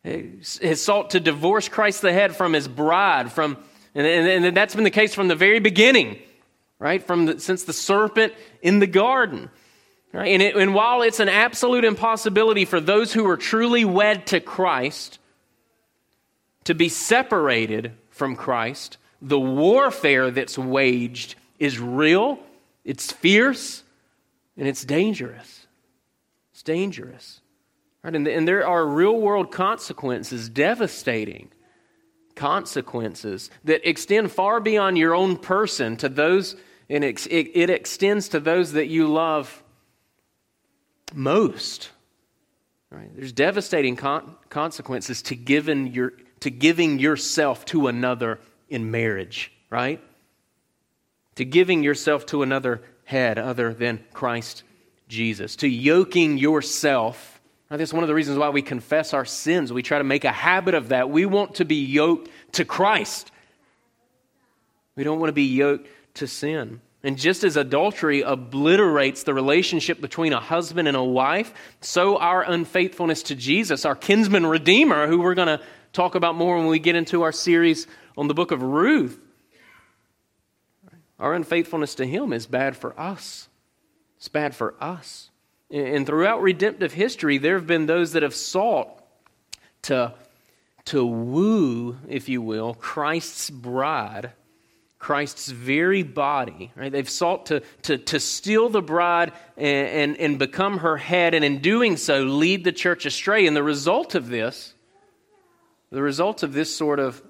Has 0.04 0.82
sought 0.82 1.12
to 1.12 1.20
divorce 1.20 1.70
Christ 1.70 2.02
the 2.02 2.12
head 2.12 2.36
from 2.36 2.54
his 2.54 2.68
bride, 2.68 3.32
from, 3.32 3.58
and, 3.94 4.08
and, 4.08 4.46
and 4.46 4.58
that's 4.58 4.74
been 4.74 4.86
the 4.86 4.90
case 4.90 5.14
from 5.14 5.28
the 5.28 5.36
very 5.36 5.60
beginning, 5.60 6.18
right? 6.80 7.02
From 7.06 7.26
the, 7.28 7.40
since 7.40 7.64
the 7.64 7.74
serpent 7.74 8.34
in 8.64 8.80
the 8.80 8.88
garden. 8.88 9.52
Right? 10.14 10.28
And, 10.28 10.44
it, 10.44 10.56
and 10.56 10.76
while 10.76 11.02
it's 11.02 11.20
an 11.20 11.28
absolute 11.28 11.84
impossibility 11.84 12.66
for 12.66 12.80
those 12.80 13.12
who 13.12 13.28
are 13.28 13.38
truly 13.38 13.84
wed 13.84 14.28
to 14.28 14.40
Christ 14.40 15.18
to 16.66 16.76
be 16.76 16.88
separated 16.88 17.94
from 18.12 18.36
Christ, 18.36 18.98
the 19.22 19.40
warfare 19.40 20.30
that's 20.30 20.58
waged 20.58 21.34
is 21.58 21.80
real, 21.80 22.40
it's 22.86 23.12
fierce, 23.12 23.84
and 24.56 24.68
it's 24.68 24.86
dangerous. 24.86 25.66
It's 26.52 26.62
dangerous. 26.62 27.42
Right? 28.04 28.16
And, 28.16 28.28
and 28.28 28.48
there 28.48 28.68
are 28.68 28.86
real 28.86 29.20
world 29.20 29.52
consequences, 29.52 30.48
devastating 30.48 31.50
consequences 32.36 33.50
that 33.64 33.88
extend 33.90 34.32
far 34.32 34.60
beyond 34.60 35.00
your 35.00 35.16
own 35.16 35.38
person 35.38 35.98
to 35.98 36.10
those, 36.10 36.56
and 36.88 37.04
it, 37.04 37.26
it, 37.28 37.52
it 37.56 37.70
extends 37.72 38.30
to 38.30 38.40
those 38.40 38.74
that 38.74 38.88
you 38.88 39.08
love 39.08 39.63
most. 41.16 41.90
Right? 42.92 43.10
There's 43.16 43.32
devastating 43.32 43.96
con- 43.96 44.36
consequences 44.50 45.22
to 45.24 45.36
giving, 45.36 45.88
your, 45.88 46.14
to 46.42 46.50
giving 46.50 47.00
yourself 47.00 47.66
to 47.66 47.88
another 47.88 48.40
in 48.70 48.92
marriage, 48.92 49.52
right? 49.70 50.02
To 51.36 51.46
giving 51.46 51.84
yourself 51.84 52.26
to 52.28 52.44
another 52.44 52.82
head 53.06 53.40
other 53.40 53.74
than 53.74 54.04
Christ 54.14 54.64
Jesus, 55.08 55.56
to 55.58 55.68
yoking 55.68 56.38
yourself 56.38 57.34
think 57.78 57.86
it's 57.86 57.94
one 57.94 58.04
of 58.04 58.08
the 58.08 58.14
reasons 58.14 58.38
why 58.38 58.50
we 58.50 58.62
confess 58.62 59.16
our 59.16 59.26
sins. 59.26 59.74
We 59.74 59.82
try 59.82 59.98
to 59.98 60.04
make 60.04 60.26
a 60.26 60.32
habit 60.32 60.76
of 60.76 60.90
that. 60.90 61.10
We 61.10 61.26
want 61.26 61.56
to 61.56 61.66
be 61.66 61.84
yoked 61.84 62.30
to 62.54 62.66
Christ. 62.66 63.32
We 64.96 65.04
don't 65.04 65.20
want 65.20 65.30
to 65.30 65.34
be 65.34 65.46
yoked 65.46 65.88
to 66.16 66.28
sin. 66.28 66.82
And 67.04 67.18
just 67.18 67.44
as 67.44 67.58
adultery 67.58 68.22
obliterates 68.22 69.24
the 69.24 69.34
relationship 69.34 70.00
between 70.00 70.32
a 70.32 70.40
husband 70.40 70.88
and 70.88 70.96
a 70.96 71.04
wife, 71.04 71.54
so 71.82 72.18
our 72.18 72.42
unfaithfulness 72.44 73.24
to 73.24 73.36
Jesus, 73.36 73.84
our 73.84 73.96
kinsman 73.96 74.46
redeemer, 74.46 75.08
who 75.08 75.20
we're 75.20 75.36
going 75.36 75.50
to 75.50 75.62
talk 75.92 76.16
about 76.16 76.36
more 76.36 76.58
when 76.58 76.68
we 76.68 76.80
get 76.80 76.96
into 76.96 77.24
our 77.24 77.34
series 77.34 77.88
on 78.18 78.28
the 78.30 78.34
book 78.34 78.52
of 78.52 78.64
Ruth, 78.64 79.20
our 81.20 81.34
unfaithfulness 81.34 81.96
to 81.96 82.06
him 82.06 82.32
is 82.32 82.48
bad 82.48 82.76
for 82.76 82.98
us. 83.00 83.50
It's 84.18 84.30
bad 84.30 84.56
for 84.56 84.74
us. 84.80 85.30
And 85.70 86.06
throughout 86.06 86.42
redemptive 86.42 86.94
history, 86.94 87.38
there 87.38 87.56
have 87.56 87.68
been 87.68 87.86
those 87.86 88.14
that 88.14 88.24
have 88.24 88.36
sought 88.36 88.90
to, 89.84 90.14
to 90.86 91.06
woo, 91.06 91.98
if 92.08 92.30
you 92.30 92.42
will, 92.42 92.74
Christ's 92.76 93.50
bride, 93.50 94.32
Christ's 95.04 95.50
very 95.50 96.02
body. 96.02 96.72
Right? 96.76 96.92
They've 96.92 97.10
sought 97.10 97.48
to, 97.48 97.62
to, 97.84 97.98
to 97.98 98.20
steal 98.20 98.70
the 98.70 98.82
bride 98.82 99.34
and, 99.58 99.88
and, 99.88 100.18
and 100.18 100.40
become 100.40 100.80
her 100.80 100.98
head, 100.98 101.34
and 101.34 101.46
in 101.46 101.60
doing 101.60 101.98
so, 101.98 102.24
lead 102.24 102.64
the 102.64 102.72
church 102.72 103.06
astray. 103.06 103.46
And 103.46 103.56
the 103.56 103.64
result 103.64 104.16
of 104.16 104.30
this, 104.30 104.74
the 105.92 106.02
result 106.02 106.42
of 106.42 106.54
this 106.54 106.76
sort 106.76 107.00
of 107.00 107.22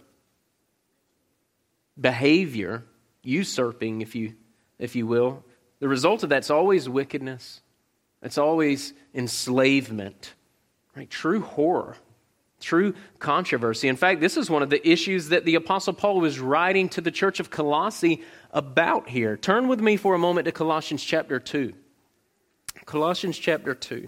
behavior, 2.00 2.86
usurping, 3.24 4.02
if 4.02 4.16
you, 4.16 4.36
if 4.80 4.96
you 4.96 5.06
will, 5.06 5.44
the 5.80 5.88
result 5.90 6.24
of 6.24 6.30
that's 6.30 6.50
always 6.50 6.88
wickedness 6.88 7.62
it's 8.24 8.38
always 8.38 8.94
enslavement, 9.14 10.34
right? 10.96 11.10
True 11.10 11.42
horror, 11.42 11.98
true 12.64 12.96
controversy. 13.20 13.88
In 13.88 13.96
fact, 13.96 14.22
this 14.22 14.38
is 14.38 14.50
one 14.50 14.64
of 14.64 14.70
the 14.70 14.88
issues 14.88 15.30
that 15.30 15.46
the 15.46 15.56
Apostle 15.56 15.94
Paul 15.94 16.22
was 16.22 16.40
writing 16.40 16.90
to 16.90 17.02
the 17.02 17.12
church 17.12 17.40
of 17.40 17.50
Colossae 17.50 18.24
about 18.52 19.10
here. 19.10 19.38
Turn 19.38 19.68
with 19.68 19.80
me 19.80 19.98
for 19.98 20.16
a 20.16 20.20
moment 20.20 20.46
to 20.46 20.52
Colossians 20.52 21.04
chapter 21.04 21.40
2. 21.40 21.74
Colossians 22.86 23.38
chapter 23.38 23.76
2. 23.76 24.08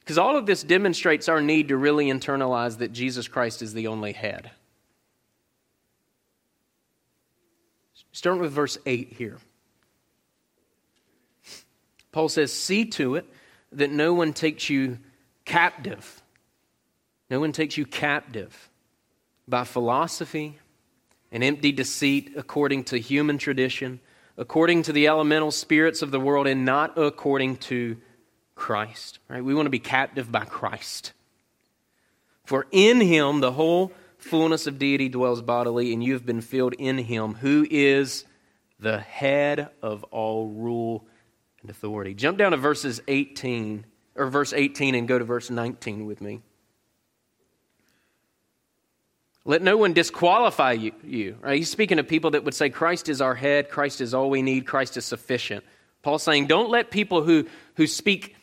Because 0.00 0.18
all 0.18 0.36
of 0.36 0.46
this 0.46 0.62
demonstrates 0.62 1.28
our 1.28 1.40
need 1.40 1.68
to 1.68 1.76
really 1.76 2.06
internalize 2.06 2.78
that 2.78 2.92
Jesus 2.92 3.28
Christ 3.28 3.62
is 3.62 3.72
the 3.72 3.86
only 3.86 4.12
head. 4.12 4.50
Start 8.12 8.38
with 8.38 8.52
verse 8.52 8.78
8 8.84 9.14
here. 9.16 9.38
Paul 12.10 12.28
says, 12.28 12.52
See 12.52 12.84
to 12.86 13.14
it 13.14 13.26
that 13.72 13.90
no 13.90 14.12
one 14.12 14.32
takes 14.32 14.68
you 14.68 14.98
captive. 15.44 16.22
No 17.30 17.40
one 17.40 17.52
takes 17.52 17.76
you 17.76 17.86
captive 17.86 18.70
by 19.48 19.64
philosophy 19.64 20.58
and 21.30 21.42
empty 21.42 21.72
deceit 21.72 22.32
according 22.36 22.84
to 22.84 22.98
human 22.98 23.38
tradition, 23.38 24.00
according 24.36 24.82
to 24.84 24.92
the 24.92 25.08
elemental 25.08 25.50
spirits 25.50 26.02
of 26.02 26.10
the 26.10 26.20
world, 26.20 26.46
and 26.46 26.64
not 26.64 26.98
according 26.98 27.56
to 27.56 27.96
Christ. 28.54 29.18
Right? 29.28 29.42
We 29.42 29.54
want 29.54 29.66
to 29.66 29.70
be 29.70 29.78
captive 29.78 30.30
by 30.30 30.44
Christ. 30.44 31.12
For 32.44 32.66
in 32.70 33.00
him 33.00 33.40
the 33.40 33.52
whole 33.52 33.92
fullness 34.18 34.66
of 34.66 34.78
deity 34.78 35.08
dwells 35.08 35.42
bodily, 35.42 35.92
and 35.92 36.02
you 36.04 36.12
have 36.12 36.26
been 36.26 36.40
filled 36.40 36.74
in 36.74 36.98
him, 36.98 37.34
who 37.34 37.66
is 37.70 38.24
the 38.78 38.98
head 38.98 39.70
of 39.80 40.04
all 40.04 40.48
rule 40.48 41.06
and 41.60 41.70
authority. 41.70 42.14
Jump 42.14 42.38
down 42.38 42.50
to 42.50 42.56
verses 42.56 43.00
18, 43.08 43.86
or 44.14 44.26
verse 44.26 44.52
18 44.52 44.94
and 44.94 45.08
go 45.08 45.18
to 45.18 45.24
verse 45.24 45.50
19 45.50 46.06
with 46.06 46.20
me. 46.20 46.42
Let 49.44 49.62
no 49.62 49.76
one 49.76 49.92
disqualify 49.92 50.72
you. 50.72 50.92
you 51.02 51.36
right? 51.40 51.56
He's 51.56 51.70
speaking 51.70 51.96
to 51.96 52.04
people 52.04 52.32
that 52.32 52.44
would 52.44 52.54
say 52.54 52.70
Christ 52.70 53.08
is 53.08 53.20
our 53.20 53.34
head, 53.34 53.70
Christ 53.70 54.00
is 54.00 54.14
all 54.14 54.30
we 54.30 54.42
need, 54.42 54.66
Christ 54.66 54.96
is 54.96 55.04
sufficient. 55.04 55.64
Paul's 56.02 56.22
saying, 56.22 56.46
don't 56.46 56.70
let 56.70 56.90
people 56.90 57.22
who, 57.22 57.46
who 57.74 57.86
speak 57.86 58.36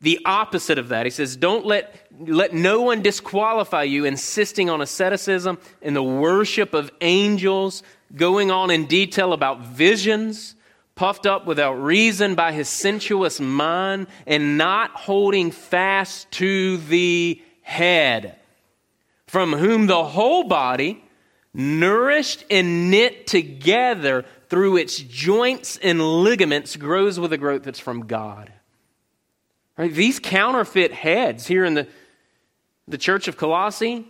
the 0.00 0.20
opposite 0.24 0.78
of 0.78 0.88
that. 0.88 1.06
He 1.06 1.10
says, 1.10 1.36
don't 1.36 1.64
let, 1.64 2.08
let 2.18 2.52
no 2.52 2.82
one 2.82 3.02
disqualify 3.02 3.84
you, 3.84 4.04
insisting 4.04 4.68
on 4.68 4.80
asceticism 4.80 5.58
and 5.80 5.94
the 5.94 6.02
worship 6.02 6.74
of 6.74 6.90
angels, 7.00 7.84
going 8.14 8.50
on 8.50 8.70
in 8.70 8.86
detail 8.86 9.32
about 9.32 9.64
visions 9.64 10.56
puffed 11.02 11.26
up 11.26 11.46
without 11.46 11.72
reason 11.82 12.36
by 12.36 12.52
his 12.52 12.68
sensuous 12.68 13.40
mind, 13.40 14.06
and 14.24 14.56
not 14.56 14.92
holding 14.92 15.50
fast 15.50 16.30
to 16.30 16.76
the 16.76 17.42
head, 17.60 18.36
from 19.26 19.52
whom 19.52 19.88
the 19.88 20.04
whole 20.04 20.44
body, 20.44 21.02
nourished 21.52 22.44
and 22.52 22.88
knit 22.88 23.26
together 23.26 24.24
through 24.48 24.76
its 24.76 24.96
joints 24.96 25.76
and 25.82 26.22
ligaments, 26.22 26.76
grows 26.76 27.18
with 27.18 27.32
a 27.32 27.36
growth 27.36 27.64
that's 27.64 27.80
from 27.80 28.06
God. 28.06 28.52
Right? 29.76 29.92
These 29.92 30.20
counterfeit 30.20 30.92
heads 30.92 31.48
here 31.48 31.64
in 31.64 31.74
the, 31.74 31.88
the 32.86 32.96
church 32.96 33.26
of 33.26 33.36
Colossae, 33.36 34.06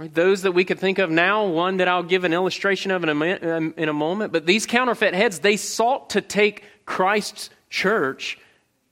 Right, 0.00 0.14
those 0.14 0.40
that 0.42 0.52
we 0.52 0.64
could 0.64 0.78
think 0.78 0.98
of 0.98 1.10
now, 1.10 1.44
one 1.44 1.76
that 1.76 1.86
I'll 1.86 2.02
give 2.02 2.24
an 2.24 2.32
illustration 2.32 2.90
of 2.90 3.04
in 3.04 3.10
a, 3.10 3.54
um, 3.54 3.74
in 3.76 3.90
a 3.90 3.92
moment, 3.92 4.32
but 4.32 4.46
these 4.46 4.64
counterfeit 4.64 5.12
heads, 5.12 5.40
they 5.40 5.58
sought 5.58 6.08
to 6.10 6.22
take 6.22 6.64
Christ's 6.86 7.50
church 7.68 8.38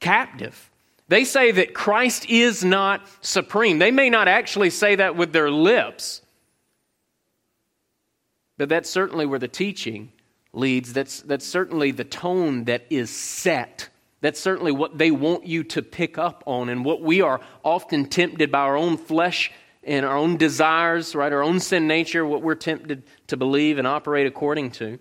captive. 0.01 0.71
They 1.09 1.25
say 1.25 1.51
that 1.53 1.73
Christ 1.73 2.29
is 2.29 2.63
not 2.63 3.09
supreme. 3.23 3.79
They 3.79 3.91
may 3.91 4.11
not 4.11 4.29
actually 4.29 4.69
say 4.69 4.97
that 4.97 5.17
with 5.17 5.33
their 5.33 5.51
lips, 5.51 6.21
but 8.59 8.69
that's 8.69 8.91
certainly 8.91 9.25
where 9.25 9.39
the 9.39 9.49
teaching 9.49 10.13
leads. 10.53 10.93
That's, 10.93 11.23
that's 11.23 11.47
certainly 11.47 11.91
the 11.91 12.05
tone 12.05 12.65
that 12.65 12.85
is 12.91 13.09
set. 13.09 13.89
That's 14.21 14.39
certainly 14.39 14.73
what 14.73 14.99
they 14.99 15.11
want 15.11 15.47
you 15.47 15.65
to 15.65 15.81
pick 15.81 16.19
up 16.19 16.43
on, 16.45 16.69
and 16.69 16.85
what 16.85 17.01
we 17.01 17.23
are 17.23 17.41
often 17.65 18.11
tempted 18.11 18.53
by 18.53 18.59
our 18.59 18.77
own 18.77 18.99
flesh 18.99 19.51
and 19.89 20.05
our 20.05 20.17
own 20.17 20.37
desires, 20.37 21.15
right, 21.15 21.33
our 21.33 21.43
own 21.43 21.61
sin 21.61 21.89
nature, 21.89 22.25
what 22.25 22.43
we're 22.43 22.55
tempted 22.55 23.03
to 23.29 23.37
believe 23.37 23.79
and 23.79 23.87
operate 23.87 24.27
according 24.27 24.71
to. 24.73 24.99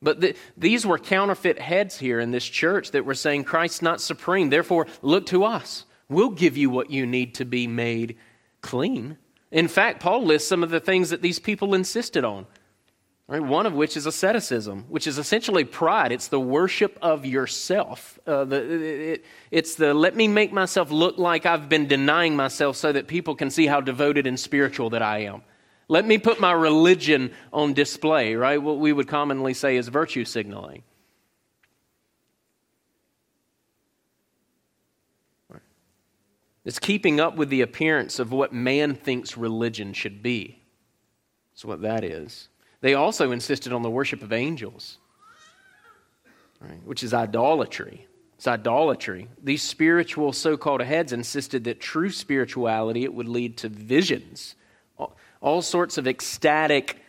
But 0.00 0.20
the, 0.20 0.36
these 0.56 0.86
were 0.86 0.96
counterfeit 0.96 1.58
heads 1.58 1.98
here 1.98 2.20
in 2.20 2.30
this 2.30 2.46
church 2.46 2.92
that 2.92 3.04
were 3.04 3.14
saying 3.14 3.44
Christ's 3.44 3.82
not 3.82 4.00
supreme. 4.00 4.48
Therefore, 4.48 4.86
look 5.02 5.26
to 5.26 5.42
us. 5.42 5.84
We'll 6.08 6.30
give 6.30 6.56
you 6.56 6.70
what 6.70 6.90
you 6.90 7.04
need 7.04 7.34
to 7.34 7.44
be 7.44 7.66
made 7.66 8.16
clean. 8.60 9.18
In 9.50 9.66
fact, 9.66 10.00
Paul 10.00 10.24
lists 10.24 10.48
some 10.48 10.62
of 10.62 10.70
the 10.70 10.80
things 10.80 11.10
that 11.10 11.20
these 11.20 11.40
people 11.40 11.74
insisted 11.74 12.24
on. 12.24 12.46
Right? 13.28 13.42
One 13.42 13.66
of 13.66 13.74
which 13.74 13.94
is 13.94 14.06
asceticism, 14.06 14.86
which 14.88 15.06
is 15.06 15.18
essentially 15.18 15.64
pride. 15.64 16.12
It's 16.12 16.28
the 16.28 16.40
worship 16.40 16.98
of 17.02 17.26
yourself. 17.26 18.18
Uh, 18.26 18.46
the, 18.46 19.12
it, 19.12 19.24
it's 19.50 19.74
the 19.74 19.92
let 19.92 20.16
me 20.16 20.28
make 20.28 20.50
myself 20.50 20.90
look 20.90 21.18
like 21.18 21.44
I've 21.44 21.68
been 21.68 21.86
denying 21.86 22.36
myself 22.36 22.76
so 22.76 22.90
that 22.90 23.06
people 23.06 23.34
can 23.34 23.50
see 23.50 23.66
how 23.66 23.82
devoted 23.82 24.26
and 24.26 24.40
spiritual 24.40 24.90
that 24.90 25.02
I 25.02 25.24
am. 25.24 25.42
Let 25.88 26.06
me 26.06 26.16
put 26.16 26.40
my 26.40 26.52
religion 26.52 27.32
on 27.52 27.74
display, 27.74 28.34
right? 28.34 28.62
What 28.62 28.78
we 28.78 28.94
would 28.94 29.08
commonly 29.08 29.52
say 29.52 29.76
is 29.76 29.88
virtue 29.88 30.24
signaling. 30.24 30.82
It's 36.64 36.78
keeping 36.78 37.20
up 37.20 37.36
with 37.36 37.48
the 37.50 37.62
appearance 37.62 38.18
of 38.18 38.32
what 38.32 38.52
man 38.52 38.94
thinks 38.94 39.36
religion 39.36 39.92
should 39.92 40.22
be. 40.22 40.62
That's 41.52 41.64
what 41.64 41.82
that 41.82 42.04
is. 42.04 42.47
They 42.80 42.94
also 42.94 43.32
insisted 43.32 43.72
on 43.72 43.82
the 43.82 43.90
worship 43.90 44.22
of 44.22 44.32
angels, 44.32 44.98
right, 46.60 46.82
which 46.84 47.02
is 47.02 47.12
idolatry. 47.12 48.06
It's 48.36 48.46
idolatry. 48.46 49.28
These 49.42 49.62
spiritual 49.62 50.32
so 50.32 50.56
called 50.56 50.80
heads 50.80 51.12
insisted 51.12 51.64
that 51.64 51.80
true 51.80 52.10
spirituality 52.10 53.02
it 53.02 53.12
would 53.12 53.28
lead 53.28 53.56
to 53.58 53.68
visions, 53.68 54.54
all, 55.40 55.62
sorts 55.62 55.98
of 55.98 56.06
ecstatic, 56.06 57.02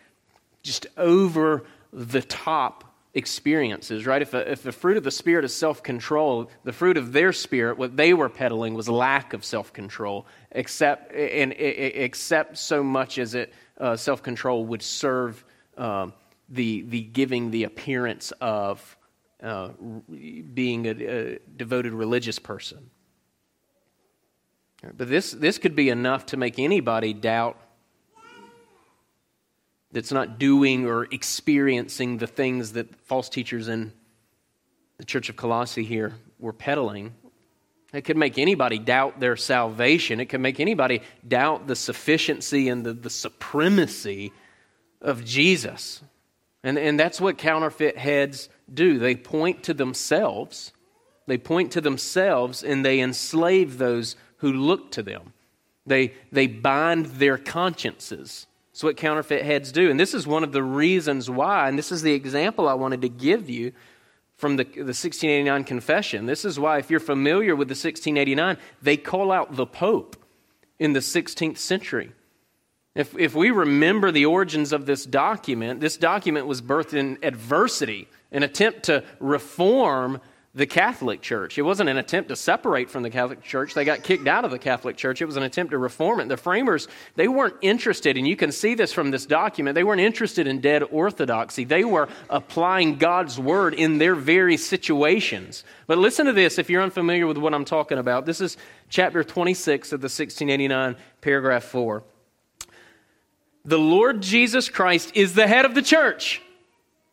just 0.64 0.88
over 0.98 1.64
the 1.94 2.22
top 2.22 2.84
experiences, 3.14 4.06
right? 4.06 4.22
If, 4.22 4.34
a, 4.34 4.52
if 4.52 4.64
the 4.64 4.72
fruit 4.72 4.98
of 4.98 5.04
the 5.04 5.12
Spirit 5.12 5.46
is 5.46 5.56
self 5.56 5.84
control, 5.84 6.50
the 6.64 6.74
fruit 6.74 6.98
of 6.98 7.12
their 7.12 7.32
spirit, 7.32 7.78
what 7.78 7.96
they 7.96 8.14
were 8.14 8.30
peddling 8.30 8.74
was 8.74 8.90
lack 8.90 9.34
of 9.34 9.46
self 9.46 9.72
control, 9.72 10.26
except, 10.52 11.14
and, 11.14 11.54
except 11.54 12.58
so 12.58 12.84
much 12.84 13.20
as 13.20 13.36
it 13.36 13.54
uh, 13.78 13.96
self 13.96 14.24
control 14.24 14.66
would 14.66 14.82
serve 14.82 15.44
um, 15.80 16.14
the, 16.50 16.82
the 16.82 17.02
giving 17.02 17.52
the 17.52 17.64
appearance 17.64 18.32
of 18.42 18.98
uh, 19.42 19.70
being 20.10 20.86
a, 20.86 20.92
a 20.92 21.40
devoted 21.56 21.94
religious 21.94 22.38
person. 22.38 22.90
But 24.96 25.10
this, 25.10 25.32
this 25.32 25.58
could 25.58 25.76
be 25.76 25.90
enough 25.90 26.28
to 26.28 26.38
make 26.38 26.60
anybody 26.60 27.14
doubt 27.14 27.58
that's 29.92 30.12
not 30.12 30.38
doing 30.38 30.86
or 30.86 31.08
experiencing 31.12 32.18
the 32.18 32.28
things 32.28 32.74
that 32.74 32.96
false 33.06 33.28
teachers 33.28 33.68
in 33.68 33.92
the 34.98 35.06
church 35.06 35.30
of 35.30 35.36
Colossae 35.36 35.84
here 35.84 36.14
were 36.40 36.54
peddling. 36.54 37.14
It 37.92 38.02
could 38.02 38.18
make 38.18 38.38
anybody 38.38 38.78
doubt 38.78 39.20
their 39.20 39.36
salvation. 39.36 40.20
It 40.20 40.26
could 40.26 40.42
make 40.42 40.60
anybody 40.60 41.02
doubt 41.28 41.68
the 41.68 41.76
sufficiency 41.76 42.70
and 42.70 42.86
the, 42.86 42.94
the 42.94 43.10
supremacy 43.10 44.32
of 45.02 45.24
Jesus. 45.26 46.02
And, 46.64 46.78
and 46.78 47.00
that's 47.00 47.22
what 47.22 47.38
counterfeit 47.38 47.98
heads 47.98 48.50
do. 48.72 49.00
They 49.00 49.16
point 49.16 49.64
to 49.64 49.74
themselves. 49.74 50.74
They 51.28 51.38
point 51.38 51.72
to 51.74 51.82
themselves 51.82 52.64
and 52.64 52.84
they 52.84 53.00
enslave 53.00 53.78
those 53.78 54.16
who 54.38 54.52
look 54.52 54.92
to 54.92 55.04
them. 55.04 55.34
They, 55.86 56.14
they 56.32 56.48
bind 56.48 57.06
their 57.06 57.38
consciences. 57.38 58.48
That's 58.72 58.84
what 58.84 58.98
counterfeit 58.98 59.44
heads 59.44 59.72
do. 59.72 59.90
And 59.90 60.00
this 60.00 60.14
is 60.14 60.28
one 60.28 60.44
of 60.44 60.52
the 60.52 60.64
reasons 60.64 61.30
why, 61.30 61.68
and 61.68 61.78
this 61.78 61.92
is 61.92 62.02
the 62.02 62.14
example 62.14 62.68
I 62.68 62.74
wanted 62.74 63.02
to 63.02 63.10
give 63.10 63.50
you 63.50 63.72
from 64.38 64.56
the, 64.56 64.64
the 64.64 64.96
1689 64.96 65.66
confession. 65.66 66.26
This 66.26 66.46
is 66.46 66.60
why, 66.60 66.78
if 66.78 66.90
you're 66.90 67.02
familiar 67.02 67.56
with 67.56 67.68
the 67.68 67.74
1689, 67.74 68.58
they 68.82 68.96
call 68.96 69.32
out 69.32 69.56
the 69.56 69.66
Pope 69.66 70.16
in 70.78 70.94
the 70.94 71.02
16th 71.02 71.58
century. 71.58 72.14
If, 72.96 73.16
if 73.18 73.36
we 73.36 73.52
remember 73.52 74.12
the 74.12 74.26
origins 74.26 74.74
of 74.74 74.86
this 74.86 75.06
document, 75.06 75.80
this 75.80 75.98
document 75.98 76.48
was 76.48 76.62
birthed 76.62 76.94
in 76.94 77.18
adversity, 77.22 78.08
an 78.32 78.44
attempt 78.44 78.84
to 78.84 79.04
reform 79.20 80.20
the 80.56 80.66
Catholic 80.66 81.22
Church. 81.22 81.60
It 81.60 81.62
wasn't 81.62 81.90
an 81.90 81.98
attempt 81.98 82.30
to 82.30 82.36
separate 82.36 82.90
from 82.90 83.04
the 83.04 83.12
Catholic 83.12 83.44
Church. 83.44 83.76
They 83.76 83.86
got 83.86 84.02
kicked 84.02 84.28
out 84.28 84.46
of 84.46 84.52
the 84.52 84.58
Catholic 84.58 84.98
Church. 84.98 85.22
It 85.22 85.26
was 85.26 85.38
an 85.38 85.44
attempt 85.44 85.72
to 85.72 85.78
reform 85.78 86.20
it. 86.20 86.28
The 86.28 86.38
framers, 86.38 86.88
they 87.16 87.28
weren't 87.28 87.54
interested, 87.62 88.18
and 88.18 88.28
you 88.28 88.36
can 88.36 88.52
see 88.52 88.74
this 88.74 88.92
from 88.92 89.12
this 89.12 89.28
document, 89.28 89.76
they 89.76 89.84
weren't 89.84 90.02
interested 90.02 90.48
in 90.48 90.60
dead 90.60 90.82
orthodoxy. 90.82 91.66
They 91.66 91.84
were 91.84 92.10
applying 92.32 92.98
God's 92.98 93.40
word 93.40 93.76
in 93.76 94.00
their 94.00 94.16
very 94.16 94.58
situations. 94.58 95.64
But 95.86 96.00
listen 96.00 96.26
to 96.26 96.34
this 96.34 96.58
if 96.58 96.70
you're 96.70 96.82
unfamiliar 96.82 97.28
with 97.28 97.38
what 97.38 97.54
I'm 97.54 97.66
talking 97.66 98.00
about. 98.00 98.26
This 98.26 98.42
is 98.42 98.58
chapter 98.90 99.24
26 99.24 99.94
of 99.94 100.02
the 100.02 100.06
1689, 100.06 100.96
paragraph 101.22 101.64
4. 101.66 102.04
The 103.70 103.80
Lord 103.80 104.22
Jesus 104.22 104.70
Christ 104.70 105.12
is 105.14 105.34
the 105.34 105.48
head 105.48 105.66
of 105.66 105.76
the 105.76 105.82
church 105.82 106.42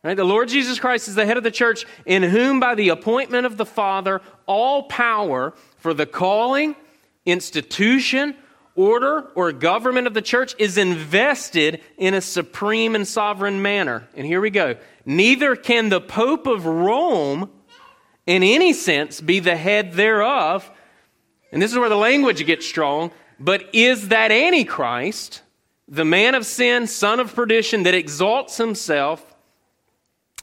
Right? 0.06 0.16
The 0.16 0.22
Lord 0.22 0.48
Jesus 0.48 0.78
Christ 0.78 1.08
is 1.08 1.16
the 1.16 1.26
head 1.26 1.36
of 1.36 1.42
the 1.42 1.50
church, 1.50 1.84
in 2.04 2.22
whom, 2.22 2.60
by 2.60 2.76
the 2.76 2.90
appointment 2.90 3.44
of 3.44 3.56
the 3.56 3.66
Father, 3.66 4.20
all 4.46 4.84
power 4.84 5.52
for 5.78 5.92
the 5.94 6.06
calling, 6.06 6.76
institution, 7.24 8.36
order, 8.76 9.22
or 9.34 9.50
government 9.50 10.06
of 10.06 10.14
the 10.14 10.22
church 10.22 10.54
is 10.60 10.78
invested 10.78 11.80
in 11.98 12.14
a 12.14 12.20
supreme 12.20 12.94
and 12.94 13.08
sovereign 13.08 13.62
manner. 13.62 14.06
And 14.14 14.24
here 14.24 14.40
we 14.40 14.50
go. 14.50 14.76
Neither 15.04 15.56
can 15.56 15.88
the 15.88 16.00
Pope 16.00 16.46
of 16.46 16.66
Rome, 16.66 17.50
in 18.26 18.44
any 18.44 18.74
sense, 18.74 19.20
be 19.20 19.40
the 19.40 19.56
head 19.56 19.94
thereof. 19.94 20.70
And 21.50 21.60
this 21.60 21.72
is 21.72 21.78
where 21.78 21.88
the 21.88 21.96
language 21.96 22.46
gets 22.46 22.64
strong. 22.64 23.10
But 23.40 23.74
is 23.74 24.10
that 24.10 24.30
Antichrist, 24.30 25.42
the 25.88 26.04
man 26.04 26.34
of 26.34 26.44
sin, 26.44 26.86
son 26.86 27.20
of 27.20 27.34
perdition, 27.34 27.84
that 27.84 27.94
exalts 27.94 28.56
himself? 28.56 29.32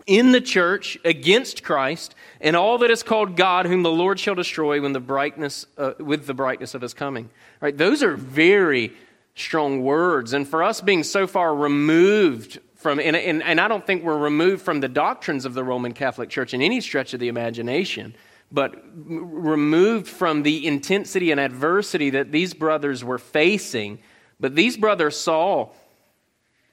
in 0.05 0.31
the 0.31 0.41
church 0.41 0.97
against 1.05 1.63
Christ 1.63 2.15
and 2.41 2.55
all 2.55 2.77
that 2.79 2.91
is 2.91 3.03
called 3.03 3.37
God, 3.37 3.65
whom 3.65 3.83
the 3.83 3.91
Lord 3.91 4.19
shall 4.19 4.35
destroy 4.35 4.81
when 4.81 4.93
the 4.93 4.99
brightness, 4.99 5.65
uh, 5.77 5.93
with 5.99 6.25
the 6.25 6.33
brightness 6.33 6.73
of 6.73 6.81
his 6.81 6.93
coming. 6.93 7.29
Right? 7.61 7.77
Those 7.77 8.03
are 8.03 8.15
very 8.15 8.93
strong 9.35 9.81
words. 9.81 10.33
And 10.33 10.47
for 10.47 10.63
us 10.63 10.81
being 10.81 11.03
so 11.03 11.25
far 11.27 11.55
removed 11.55 12.59
from, 12.75 12.99
and, 12.99 13.15
and, 13.15 13.41
and 13.41 13.61
I 13.61 13.67
don't 13.67 13.85
think 13.85 14.03
we're 14.03 14.17
removed 14.17 14.61
from 14.61 14.81
the 14.81 14.89
doctrines 14.89 15.45
of 15.45 15.53
the 15.53 15.63
Roman 15.63 15.93
Catholic 15.93 16.29
Church 16.29 16.53
in 16.53 16.61
any 16.61 16.81
stretch 16.81 17.13
of 17.13 17.19
the 17.19 17.29
imagination, 17.29 18.13
but 18.51 18.83
removed 18.93 20.07
from 20.07 20.43
the 20.43 20.67
intensity 20.67 21.31
and 21.31 21.39
adversity 21.39 22.09
that 22.11 22.31
these 22.31 22.53
brothers 22.53 23.03
were 23.03 23.17
facing. 23.17 23.99
But 24.43 24.55
these 24.55 24.75
brothers 24.75 25.17
saw 25.17 25.69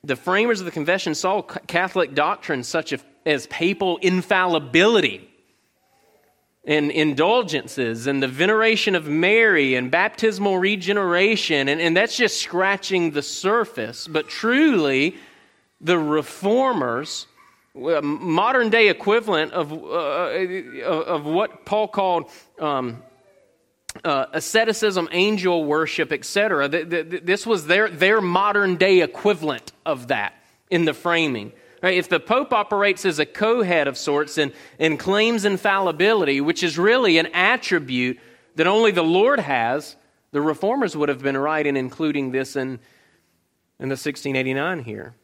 the 0.03 0.17
framers 0.17 0.59
of 0.59 0.65
the 0.65 0.73
confession 0.73 1.15
saw 1.15 1.41
Catholic 1.43 2.17
doctrines 2.17 2.67
such 2.67 2.93
as 3.25 3.47
papal 3.47 3.97
infallibility 3.99 5.31
and 6.65 6.91
indulgences 6.91 8.09
and 8.09 8.21
the 8.21 8.27
veneration 8.27 8.97
of 8.97 9.07
Mary 9.07 9.77
and 9.77 9.89
baptismal 9.89 10.59
regeneration, 10.59 11.69
and, 11.69 11.81
and 11.81 11.97
that's 11.97 12.17
just 12.17 12.43
scratching 12.43 13.13
the 13.13 13.23
surface. 13.23 14.09
But 14.09 14.29
truly, 14.29 15.15
the 15.81 15.97
reformers, 15.97 17.29
modern 17.73 18.71
day 18.71 18.89
equivalent 18.89 19.53
of, 19.53 19.73
uh, 19.73 20.87
of 20.87 21.25
what 21.25 21.65
Paul 21.65 21.87
called 21.87 22.31
um, 22.59 23.05
uh, 24.05 24.27
asceticism, 24.33 25.09
angel 25.13 25.65
worship, 25.65 26.13
etc. 26.13 26.69
This 26.69 27.47
was 27.47 27.67
their, 27.67 27.89
their 27.89 28.21
modern 28.21 28.77
day 28.77 29.01
equivalent 29.01 29.73
of 29.85 30.09
that 30.09 30.35
in 30.71 30.85
the 30.85 30.95
framing. 30.95 31.53
Right? 31.83 31.97
If 31.97 32.09
the 32.09 32.21
Pope 32.21 32.53
operates 32.53 33.05
as 33.05 33.19
a 33.19 33.27
co 33.27 33.63
head 33.63 33.89
of 33.89 33.97
sorts 33.97 34.39
and, 34.39 34.53
and 34.79 34.99
claims 34.99 35.45
infallibility, 35.45 36.41
which 36.41 36.63
is 36.63 36.79
really 36.79 37.19
an 37.19 37.27
attribute 37.33 38.19
that 38.57 38.67
only 38.67 38.91
the 38.91 39.03
Lord 39.03 39.41
has, 39.41 39.97
the 40.33 40.41
reformers 40.41 40.97
would 40.97 41.09
have 41.09 41.23
been 41.23 41.37
right 41.37 41.67
in 41.67 41.77
including 41.77 42.33
this 42.33 42.55
in, 42.55 42.79
in 43.79 43.89
the 43.89 43.97
1689 43.97 44.81
here. 44.81 45.15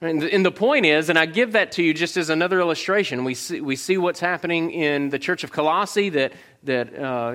And 0.00 0.22
and 0.22 0.44
the 0.44 0.52
point 0.52 0.84
is, 0.84 1.08
and 1.08 1.18
I 1.18 1.24
give 1.24 1.52
that 1.52 1.72
to 1.72 1.82
you 1.82 1.94
just 1.94 2.18
as 2.18 2.28
another 2.28 2.60
illustration, 2.60 3.24
we 3.24 3.32
see, 3.32 3.60
we 3.62 3.74
see 3.74 3.96
what's 3.96 4.20
happening 4.20 4.70
in 4.70 5.08
the 5.08 5.18
church 5.18 5.44
of 5.44 5.52
Colossae 5.52 6.10
that, 6.10 6.32
that 6.64 6.94
uh, 6.98 7.34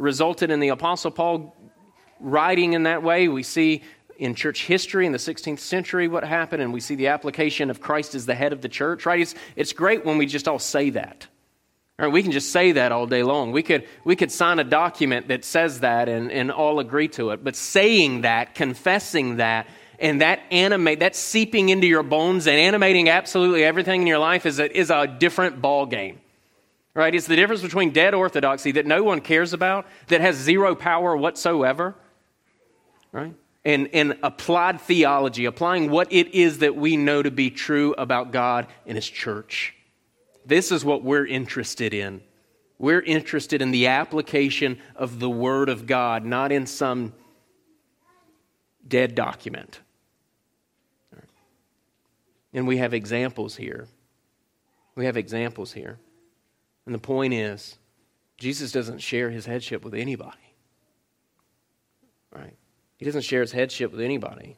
resulted 0.00 0.50
in 0.50 0.60
the 0.60 0.68
Apostle 0.68 1.10
Paul 1.10 1.54
writing 2.18 2.72
in 2.72 2.84
that 2.84 3.02
way. 3.02 3.28
We 3.28 3.42
see 3.42 3.82
in 4.18 4.34
church 4.34 4.66
history 4.66 5.06
in 5.06 5.12
the 5.12 5.18
16th 5.18 5.60
century 5.60 6.06
what 6.06 6.24
happened, 6.24 6.62
and 6.62 6.72
we 6.72 6.80
see 6.80 6.94
the 6.94 7.08
application 7.08 7.70
of 7.70 7.80
Christ 7.80 8.14
as 8.14 8.26
the 8.26 8.34
head 8.34 8.52
of 8.52 8.60
the 8.60 8.68
church, 8.68 9.06
right? 9.06 9.20
It's, 9.20 9.34
it's 9.56 9.72
great 9.72 10.04
when 10.04 10.18
we 10.18 10.26
just 10.26 10.46
all 10.46 10.58
say 10.58 10.90
that. 10.90 11.26
Right, 11.98 12.10
we 12.10 12.22
can 12.22 12.32
just 12.32 12.50
say 12.50 12.72
that 12.72 12.92
all 12.92 13.06
day 13.06 13.22
long. 13.22 13.52
We 13.52 13.62
could, 13.62 13.86
we 14.04 14.16
could 14.16 14.32
sign 14.32 14.58
a 14.58 14.64
document 14.64 15.28
that 15.28 15.44
says 15.44 15.80
that 15.80 16.08
and, 16.08 16.32
and 16.32 16.50
all 16.50 16.80
agree 16.80 17.08
to 17.08 17.30
it. 17.30 17.44
But 17.44 17.56
saying 17.56 18.22
that, 18.22 18.54
confessing 18.54 19.36
that, 19.36 19.66
and 19.98 20.22
that 20.22 20.40
animate, 20.50 21.00
that 21.00 21.14
seeping 21.14 21.68
into 21.68 21.86
your 21.86 22.02
bones 22.02 22.46
and 22.46 22.56
animating 22.56 23.10
absolutely 23.10 23.64
everything 23.64 24.00
in 24.00 24.06
your 24.06 24.18
life 24.18 24.46
is 24.46 24.58
a, 24.58 24.74
is 24.74 24.88
a 24.90 25.06
different 25.06 25.60
ball 25.60 25.84
game. 25.84 26.20
Right? 26.92 27.14
It's 27.14 27.26
the 27.26 27.36
difference 27.36 27.62
between 27.62 27.90
dead 27.90 28.14
orthodoxy 28.14 28.72
that 28.72 28.86
no 28.86 29.02
one 29.02 29.20
cares 29.20 29.52
about, 29.52 29.86
that 30.08 30.20
has 30.20 30.36
zero 30.36 30.74
power 30.74 31.16
whatsoever, 31.16 31.94
right? 33.12 33.34
and, 33.64 33.88
and 33.92 34.18
applied 34.22 34.80
theology, 34.80 35.44
applying 35.44 35.90
what 35.90 36.12
it 36.12 36.34
is 36.34 36.58
that 36.58 36.76
we 36.76 36.96
know 36.96 37.22
to 37.22 37.30
be 37.30 37.50
true 37.50 37.94
about 37.98 38.32
God 38.32 38.66
and 38.86 38.96
His 38.96 39.08
church. 39.08 39.74
This 40.46 40.72
is 40.72 40.84
what 40.84 41.02
we're 41.04 41.26
interested 41.26 41.92
in. 41.92 42.22
We're 42.78 43.02
interested 43.02 43.60
in 43.60 43.72
the 43.72 43.88
application 43.88 44.78
of 44.96 45.20
the 45.20 45.28
Word 45.28 45.68
of 45.68 45.86
God, 45.86 46.24
not 46.24 46.50
in 46.50 46.66
some 46.66 47.12
dead 48.88 49.14
document. 49.14 49.80
And 52.52 52.66
we 52.66 52.78
have 52.78 52.94
examples 52.94 53.54
here. 53.54 53.86
We 54.96 55.04
have 55.04 55.16
examples 55.16 55.72
here. 55.72 55.98
And 56.90 56.94
the 56.96 57.06
point 57.06 57.32
is, 57.32 57.78
Jesus 58.36 58.72
doesn't 58.72 58.98
share 58.98 59.30
his 59.30 59.46
headship 59.46 59.84
with 59.84 59.94
anybody. 59.94 60.56
Right? 62.34 62.56
He 62.96 63.04
doesn't 63.04 63.20
share 63.20 63.42
his 63.42 63.52
headship 63.52 63.92
with 63.92 64.00
anybody. 64.00 64.56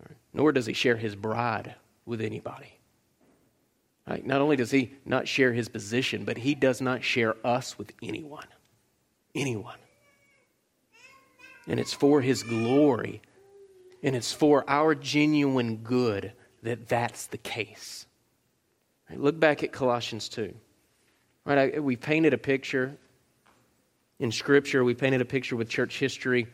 Right? 0.00 0.16
Nor 0.34 0.50
does 0.50 0.66
he 0.66 0.72
share 0.72 0.96
his 0.96 1.14
bride 1.14 1.76
with 2.04 2.20
anybody. 2.20 2.80
Right? 4.08 4.26
Not 4.26 4.40
only 4.40 4.56
does 4.56 4.72
he 4.72 4.94
not 5.04 5.28
share 5.28 5.52
his 5.52 5.68
position, 5.68 6.24
but 6.24 6.36
he 6.36 6.56
does 6.56 6.80
not 6.80 7.04
share 7.04 7.36
us 7.46 7.78
with 7.78 7.92
anyone. 8.02 8.48
Anyone. 9.32 9.78
And 11.68 11.78
it's 11.78 11.92
for 11.92 12.20
his 12.20 12.42
glory 12.42 13.22
and 14.02 14.16
it's 14.16 14.32
for 14.32 14.68
our 14.68 14.96
genuine 14.96 15.76
good 15.76 16.32
that 16.64 16.88
that's 16.88 17.26
the 17.26 17.38
case. 17.38 18.06
Right, 19.08 19.20
look 19.20 19.38
back 19.38 19.62
at 19.62 19.70
Colossians 19.70 20.28
2. 20.28 20.52
Right, 21.44 21.74
I, 21.76 21.78
we 21.80 21.96
painted 21.96 22.34
a 22.34 22.38
picture 22.38 22.96
in 24.18 24.30
Scripture, 24.30 24.84
we 24.84 24.94
painted 24.94 25.22
a 25.22 25.24
picture 25.24 25.56
with 25.56 25.68
church 25.68 25.98
history 25.98 26.46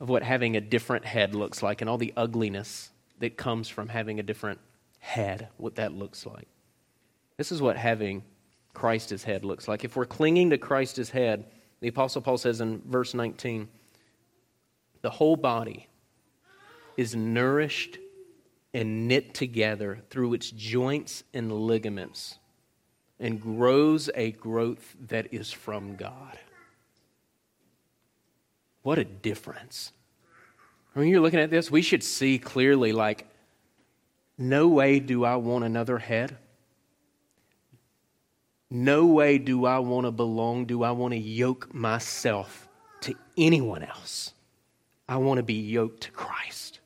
of 0.00 0.08
what 0.08 0.22
having 0.22 0.56
a 0.56 0.60
different 0.60 1.04
head 1.04 1.34
looks 1.34 1.62
like 1.62 1.82
and 1.82 1.90
all 1.90 1.98
the 1.98 2.14
ugliness 2.16 2.90
that 3.18 3.36
comes 3.36 3.68
from 3.68 3.88
having 3.88 4.18
a 4.18 4.22
different 4.22 4.58
head, 4.98 5.48
what 5.58 5.74
that 5.74 5.92
looks 5.92 6.24
like. 6.24 6.48
This 7.36 7.52
is 7.52 7.60
what 7.60 7.76
having 7.76 8.22
Christ 8.72 9.12
as 9.12 9.22
head 9.22 9.44
looks 9.44 9.68
like. 9.68 9.84
If 9.84 9.96
we're 9.96 10.06
clinging 10.06 10.50
to 10.50 10.58
Christ 10.58 10.98
as 10.98 11.10
head, 11.10 11.44
the 11.80 11.88
Apostle 11.88 12.22
Paul 12.22 12.38
says 12.38 12.62
in 12.62 12.80
verse 12.86 13.12
19, 13.12 13.68
the 15.02 15.10
whole 15.10 15.36
body 15.36 15.88
is 16.96 17.14
nourished 17.14 17.98
and 18.72 19.08
knit 19.08 19.34
together 19.34 20.00
through 20.08 20.34
its 20.34 20.50
joints 20.50 21.24
and 21.34 21.52
ligaments 21.52 22.39
and 23.20 23.40
grows 23.40 24.08
a 24.14 24.32
growth 24.32 24.96
that 25.08 25.32
is 25.32 25.52
from 25.52 25.94
God. 25.94 26.38
What 28.82 28.98
a 28.98 29.04
difference. 29.04 29.92
When 30.94 31.06
you're 31.06 31.20
looking 31.20 31.38
at 31.38 31.50
this, 31.50 31.70
we 31.70 31.82
should 31.82 32.02
see 32.02 32.38
clearly 32.38 32.92
like, 32.92 33.26
no 34.38 34.68
way 34.68 34.98
do 35.00 35.24
I 35.24 35.36
want 35.36 35.64
another 35.64 35.98
head. 35.98 36.36
No 38.70 39.06
way 39.06 39.36
do 39.36 39.66
I 39.66 39.80
want 39.80 40.06
to 40.06 40.10
belong, 40.10 40.64
do 40.64 40.82
I 40.82 40.92
want 40.92 41.12
to 41.12 41.18
yoke 41.18 41.74
myself 41.74 42.68
to 43.02 43.14
anyone 43.36 43.82
else. 43.82 44.32
I 45.08 45.16
want 45.16 45.38
to 45.38 45.42
be 45.42 45.54
yoked 45.54 46.04
to 46.04 46.10
Christ. 46.12 46.80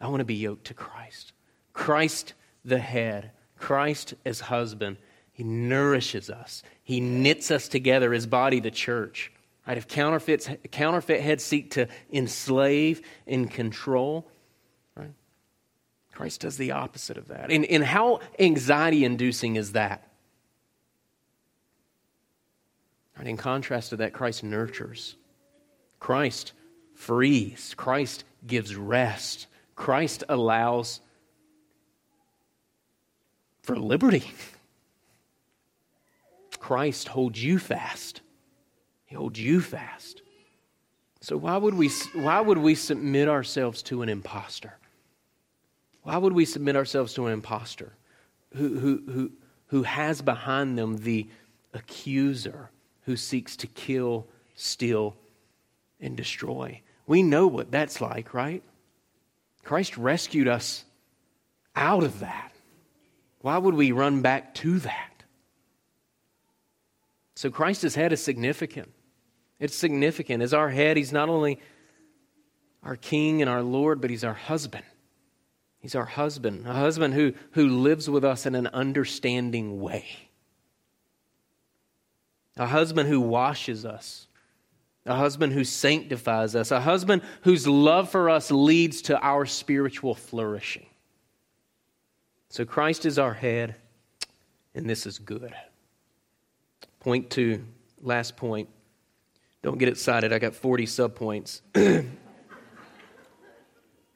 I 0.00 0.08
want 0.08 0.20
to 0.20 0.24
be 0.24 0.36
yoked 0.36 0.66
to 0.66 0.74
Christ. 0.74 1.32
Christ, 1.72 2.34
the 2.64 2.78
head, 2.78 3.32
Christ 3.58 4.14
as 4.24 4.40
husband, 4.40 4.96
he 5.38 5.44
nourishes 5.44 6.30
us. 6.30 6.64
He 6.82 6.98
knits 6.98 7.52
us 7.52 7.68
together 7.68 8.12
as 8.12 8.26
body, 8.26 8.58
the 8.58 8.72
church. 8.72 9.30
Right? 9.68 9.78
If 9.78 9.86
counterfeits, 9.86 10.50
counterfeit 10.72 11.20
heads 11.20 11.44
seek 11.44 11.70
to 11.74 11.86
enslave 12.12 13.02
and 13.24 13.48
control, 13.48 14.28
right? 14.96 15.12
Christ 16.12 16.40
does 16.40 16.56
the 16.56 16.72
opposite 16.72 17.16
of 17.16 17.28
that. 17.28 17.52
And, 17.52 17.64
and 17.66 17.84
how 17.84 18.18
anxiety 18.36 19.04
inducing 19.04 19.54
is 19.54 19.74
that? 19.74 20.08
Right? 23.16 23.28
In 23.28 23.36
contrast 23.36 23.90
to 23.90 23.98
that, 23.98 24.12
Christ 24.12 24.42
nurtures. 24.42 25.14
Christ 26.00 26.52
frees. 26.96 27.74
Christ 27.76 28.24
gives 28.44 28.74
rest. 28.74 29.46
Christ 29.76 30.24
allows 30.28 30.98
for 33.62 33.76
liberty. 33.76 34.32
Christ 36.58 37.08
holds 37.08 37.42
you 37.42 37.58
fast. 37.58 38.20
He 39.06 39.14
holds 39.14 39.40
you 39.40 39.60
fast. 39.60 40.22
So 41.20 41.36
why 41.36 41.56
would 41.56 41.74
we 41.74 41.90
why 42.14 42.40
would 42.40 42.58
we 42.58 42.74
submit 42.74 43.28
ourselves 43.28 43.82
to 43.84 44.02
an 44.02 44.08
impostor? 44.08 44.78
Why 46.02 46.16
would 46.16 46.32
we 46.32 46.44
submit 46.44 46.76
ourselves 46.76 47.12
to 47.14 47.26
an 47.26 47.32
impostor 47.32 47.92
who, 48.54 48.78
who, 48.78 49.02
who, 49.12 49.32
who 49.66 49.82
has 49.82 50.22
behind 50.22 50.78
them 50.78 50.96
the 50.96 51.26
accuser 51.74 52.70
who 53.02 53.14
seeks 53.14 53.56
to 53.56 53.66
kill, 53.66 54.26
steal, 54.54 55.16
and 56.00 56.16
destroy? 56.16 56.80
We 57.06 57.22
know 57.22 57.46
what 57.46 57.70
that's 57.70 58.00
like, 58.00 58.32
right? 58.32 58.62
Christ 59.64 59.98
rescued 59.98 60.48
us 60.48 60.84
out 61.76 62.04
of 62.04 62.20
that. 62.20 62.52
Why 63.42 63.58
would 63.58 63.74
we 63.74 63.92
run 63.92 64.22
back 64.22 64.54
to 64.54 64.78
that? 64.78 65.07
So 67.38 67.52
Christ's 67.52 67.94
head 67.94 68.12
is 68.12 68.20
significant. 68.20 68.92
It's 69.60 69.76
significant. 69.76 70.42
As 70.42 70.52
our 70.52 70.70
head, 70.70 70.96
He's 70.96 71.12
not 71.12 71.28
only 71.28 71.60
our 72.82 72.96
King 72.96 73.42
and 73.42 73.48
our 73.48 73.62
Lord, 73.62 74.00
but 74.00 74.10
He's 74.10 74.24
our 74.24 74.34
husband. 74.34 74.84
He's 75.78 75.94
our 75.94 76.04
husband, 76.04 76.66
a 76.66 76.72
husband 76.72 77.14
who, 77.14 77.34
who 77.52 77.68
lives 77.68 78.10
with 78.10 78.24
us 78.24 78.44
in 78.44 78.56
an 78.56 78.66
understanding 78.66 79.80
way, 79.80 80.04
a 82.56 82.66
husband 82.66 83.08
who 83.08 83.20
washes 83.20 83.86
us, 83.86 84.26
a 85.06 85.14
husband 85.14 85.52
who 85.52 85.62
sanctifies 85.62 86.56
us, 86.56 86.72
a 86.72 86.80
husband 86.80 87.22
whose 87.42 87.68
love 87.68 88.10
for 88.10 88.30
us 88.30 88.50
leads 88.50 89.00
to 89.02 89.20
our 89.20 89.46
spiritual 89.46 90.16
flourishing. 90.16 90.86
So 92.48 92.64
Christ 92.64 93.06
is 93.06 93.16
our 93.16 93.34
head, 93.34 93.76
and 94.74 94.90
this 94.90 95.06
is 95.06 95.20
good. 95.20 95.54
Point 97.00 97.30
two, 97.30 97.64
last 98.02 98.36
point. 98.36 98.68
Don't 99.62 99.78
get 99.78 99.88
excited. 99.88 100.32
I 100.32 100.38
got 100.38 100.54
40 100.54 100.86
subpoints. 100.86 101.62
okay. 101.76 102.06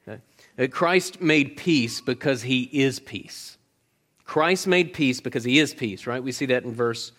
Uh, 0.07 0.67
Christ 0.69 1.21
made 1.21 1.57
peace 1.57 2.01
because 2.01 2.41
he 2.41 2.63
is 2.63 2.99
peace. 2.99 3.57
Christ 4.25 4.67
made 4.67 4.93
peace 4.93 5.19
because 5.19 5.43
he 5.43 5.59
is 5.59 5.73
peace, 5.73 6.07
right? 6.07 6.23
We 6.23 6.31
see 6.31 6.45
that 6.47 6.63
in 6.63 6.73
verse 6.73 7.11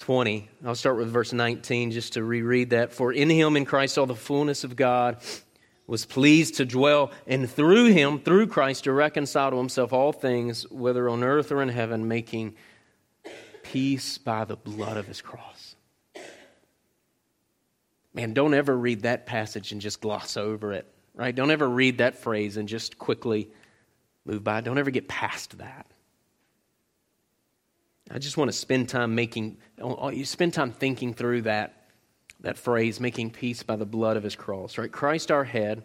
20. 0.00 0.48
I'll 0.64 0.74
start 0.74 0.96
with 0.96 1.08
verse 1.08 1.32
19 1.32 1.90
just 1.90 2.14
to 2.14 2.24
reread 2.24 2.70
that. 2.70 2.92
For 2.92 3.12
in 3.12 3.28
him, 3.28 3.56
in 3.56 3.64
Christ, 3.64 3.98
all 3.98 4.06
the 4.06 4.14
fullness 4.14 4.64
of 4.64 4.76
God 4.76 5.18
was 5.86 6.04
pleased 6.04 6.56
to 6.56 6.64
dwell, 6.66 7.10
and 7.26 7.50
through 7.50 7.86
him, 7.86 8.18
through 8.20 8.46
Christ, 8.46 8.84
to 8.84 8.92
reconcile 8.92 9.50
to 9.50 9.56
himself 9.56 9.92
all 9.92 10.12
things, 10.12 10.70
whether 10.70 11.08
on 11.08 11.24
earth 11.24 11.50
or 11.50 11.62
in 11.62 11.70
heaven, 11.70 12.06
making 12.06 12.54
peace 13.72 14.18
by 14.18 14.44
the 14.44 14.56
blood 14.56 14.96
of 14.96 15.06
his 15.06 15.20
cross. 15.20 15.76
Man, 18.14 18.32
don't 18.32 18.54
ever 18.54 18.76
read 18.76 19.02
that 19.02 19.26
passage 19.26 19.72
and 19.72 19.80
just 19.80 20.00
gloss 20.00 20.36
over 20.36 20.72
it, 20.72 20.86
right? 21.14 21.34
Don't 21.34 21.50
ever 21.50 21.68
read 21.68 21.98
that 21.98 22.18
phrase 22.18 22.56
and 22.56 22.68
just 22.68 22.98
quickly 22.98 23.50
move 24.24 24.42
by. 24.42 24.60
Don't 24.60 24.78
ever 24.78 24.90
get 24.90 25.06
past 25.06 25.58
that. 25.58 25.86
I 28.10 28.18
just 28.18 28.38
want 28.38 28.50
to 28.50 28.56
spend 28.56 28.88
time 28.88 29.14
making, 29.14 29.58
oh, 29.80 30.08
you 30.08 30.24
spend 30.24 30.54
time 30.54 30.72
thinking 30.72 31.12
through 31.12 31.42
that, 31.42 31.90
that 32.40 32.56
phrase, 32.56 33.00
making 33.00 33.30
peace 33.30 33.62
by 33.62 33.76
the 33.76 33.84
blood 33.84 34.16
of 34.16 34.22
his 34.22 34.34
cross, 34.34 34.78
right? 34.78 34.90
Christ 34.90 35.30
our 35.30 35.44
head, 35.44 35.84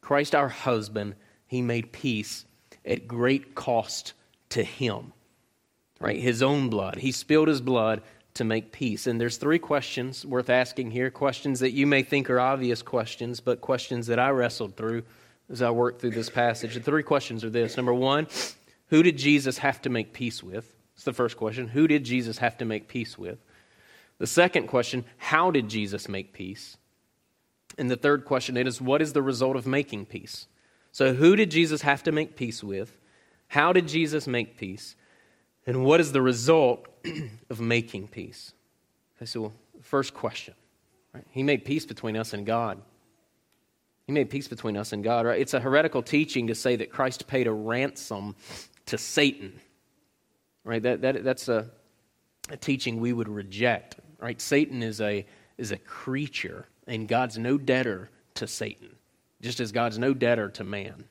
Christ 0.00 0.34
our 0.34 0.48
husband, 0.48 1.14
he 1.46 1.60
made 1.60 1.92
peace 1.92 2.46
at 2.86 3.06
great 3.06 3.54
cost 3.54 4.14
to 4.50 4.62
him, 4.64 5.12
right? 6.00 6.18
His 6.18 6.42
own 6.42 6.68
blood. 6.68 6.96
He 6.96 7.12
spilled 7.12 7.48
his 7.48 7.60
blood 7.60 8.02
to 8.34 8.44
make 8.44 8.72
peace. 8.72 9.06
And 9.06 9.20
there's 9.20 9.36
three 9.36 9.58
questions 9.58 10.24
worth 10.24 10.50
asking 10.50 10.90
here, 10.90 11.10
questions 11.10 11.60
that 11.60 11.72
you 11.72 11.86
may 11.86 12.02
think 12.02 12.28
are 12.28 12.40
obvious 12.40 12.82
questions, 12.82 13.40
but 13.40 13.60
questions 13.60 14.06
that 14.08 14.18
I 14.18 14.30
wrestled 14.30 14.76
through 14.76 15.02
as 15.50 15.62
I 15.62 15.70
worked 15.70 16.00
through 16.00 16.10
this 16.10 16.30
passage. 16.30 16.74
The 16.74 16.80
three 16.80 17.02
questions 17.02 17.44
are 17.44 17.50
this. 17.50 17.76
Number 17.76 17.94
one, 17.94 18.26
who 18.88 19.02
did 19.02 19.16
Jesus 19.16 19.58
have 19.58 19.80
to 19.82 19.90
make 19.90 20.12
peace 20.12 20.42
with? 20.42 20.72
It's 20.94 21.04
the 21.04 21.12
first 21.12 21.36
question. 21.36 21.68
Who 21.68 21.86
did 21.86 22.04
Jesus 22.04 22.38
have 22.38 22.58
to 22.58 22.64
make 22.64 22.88
peace 22.88 23.18
with? 23.18 23.38
The 24.18 24.26
second 24.26 24.68
question, 24.68 25.04
how 25.18 25.50
did 25.50 25.68
Jesus 25.68 26.08
make 26.08 26.32
peace? 26.32 26.76
And 27.76 27.90
the 27.90 27.96
third 27.96 28.24
question 28.24 28.56
it 28.56 28.66
is 28.66 28.80
what 28.80 29.02
is 29.02 29.12
the 29.12 29.22
result 29.22 29.56
of 29.56 29.66
making 29.66 30.06
peace? 30.06 30.46
So, 30.92 31.12
who 31.12 31.36
did 31.36 31.50
Jesus 31.50 31.82
have 31.82 32.02
to 32.04 32.12
make 32.12 32.36
peace 32.36 32.64
with? 32.64 32.98
How 33.48 33.72
did 33.74 33.86
Jesus 33.86 34.26
make 34.26 34.56
peace? 34.56 34.96
And 35.66 35.84
what 35.84 36.00
is 36.00 36.12
the 36.12 36.22
result 36.22 36.86
of 37.50 37.60
making 37.60 38.08
peace? 38.08 38.52
Okay, 39.16 39.26
so, 39.26 39.52
first 39.82 40.14
question. 40.14 40.54
Right? 41.12 41.24
He 41.30 41.42
made 41.42 41.64
peace 41.64 41.84
between 41.84 42.16
us 42.16 42.32
and 42.32 42.46
God. 42.46 42.80
He 44.06 44.12
made 44.12 44.30
peace 44.30 44.46
between 44.46 44.76
us 44.76 44.92
and 44.92 45.02
God, 45.02 45.26
right? 45.26 45.40
It's 45.40 45.54
a 45.54 45.60
heretical 45.60 46.02
teaching 46.02 46.46
to 46.46 46.54
say 46.54 46.76
that 46.76 46.90
Christ 46.90 47.26
paid 47.26 47.48
a 47.48 47.52
ransom 47.52 48.36
to 48.86 48.98
Satan, 48.98 49.58
right? 50.62 50.82
That, 50.82 51.00
that, 51.00 51.24
that's 51.24 51.48
a, 51.48 51.68
a 52.48 52.56
teaching 52.56 53.00
we 53.00 53.12
would 53.12 53.28
reject, 53.28 53.96
right? 54.20 54.40
Satan 54.40 54.82
is 54.82 55.00
a, 55.00 55.26
is 55.58 55.72
a 55.72 55.78
creature, 55.78 56.66
and 56.86 57.08
God's 57.08 57.36
no 57.36 57.58
debtor 57.58 58.10
to 58.34 58.46
Satan, 58.46 58.94
just 59.40 59.58
as 59.58 59.72
God's 59.72 59.98
no 59.98 60.14
debtor 60.14 60.50
to 60.50 60.62
man. 60.62 61.04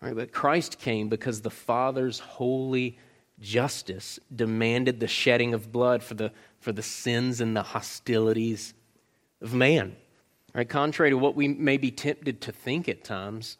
Right? 0.00 0.14
But 0.14 0.30
Christ 0.30 0.78
came 0.78 1.08
because 1.08 1.40
the 1.40 1.50
Father's 1.50 2.20
holy 2.20 2.98
justice 3.40 4.18
demanded 4.34 5.00
the 5.00 5.06
shedding 5.06 5.54
of 5.54 5.70
blood 5.70 6.02
for 6.02 6.14
the, 6.14 6.32
for 6.58 6.72
the 6.72 6.82
sins 6.82 7.40
and 7.40 7.56
the 7.56 7.62
hostilities 7.62 8.74
of 9.40 9.54
man. 9.54 9.96
Right? 10.54 10.68
Contrary 10.68 11.10
to 11.10 11.18
what 11.18 11.36
we 11.36 11.48
may 11.48 11.76
be 11.76 11.90
tempted 11.90 12.40
to 12.42 12.52
think 12.52 12.88
at 12.88 13.04
times, 13.04 13.58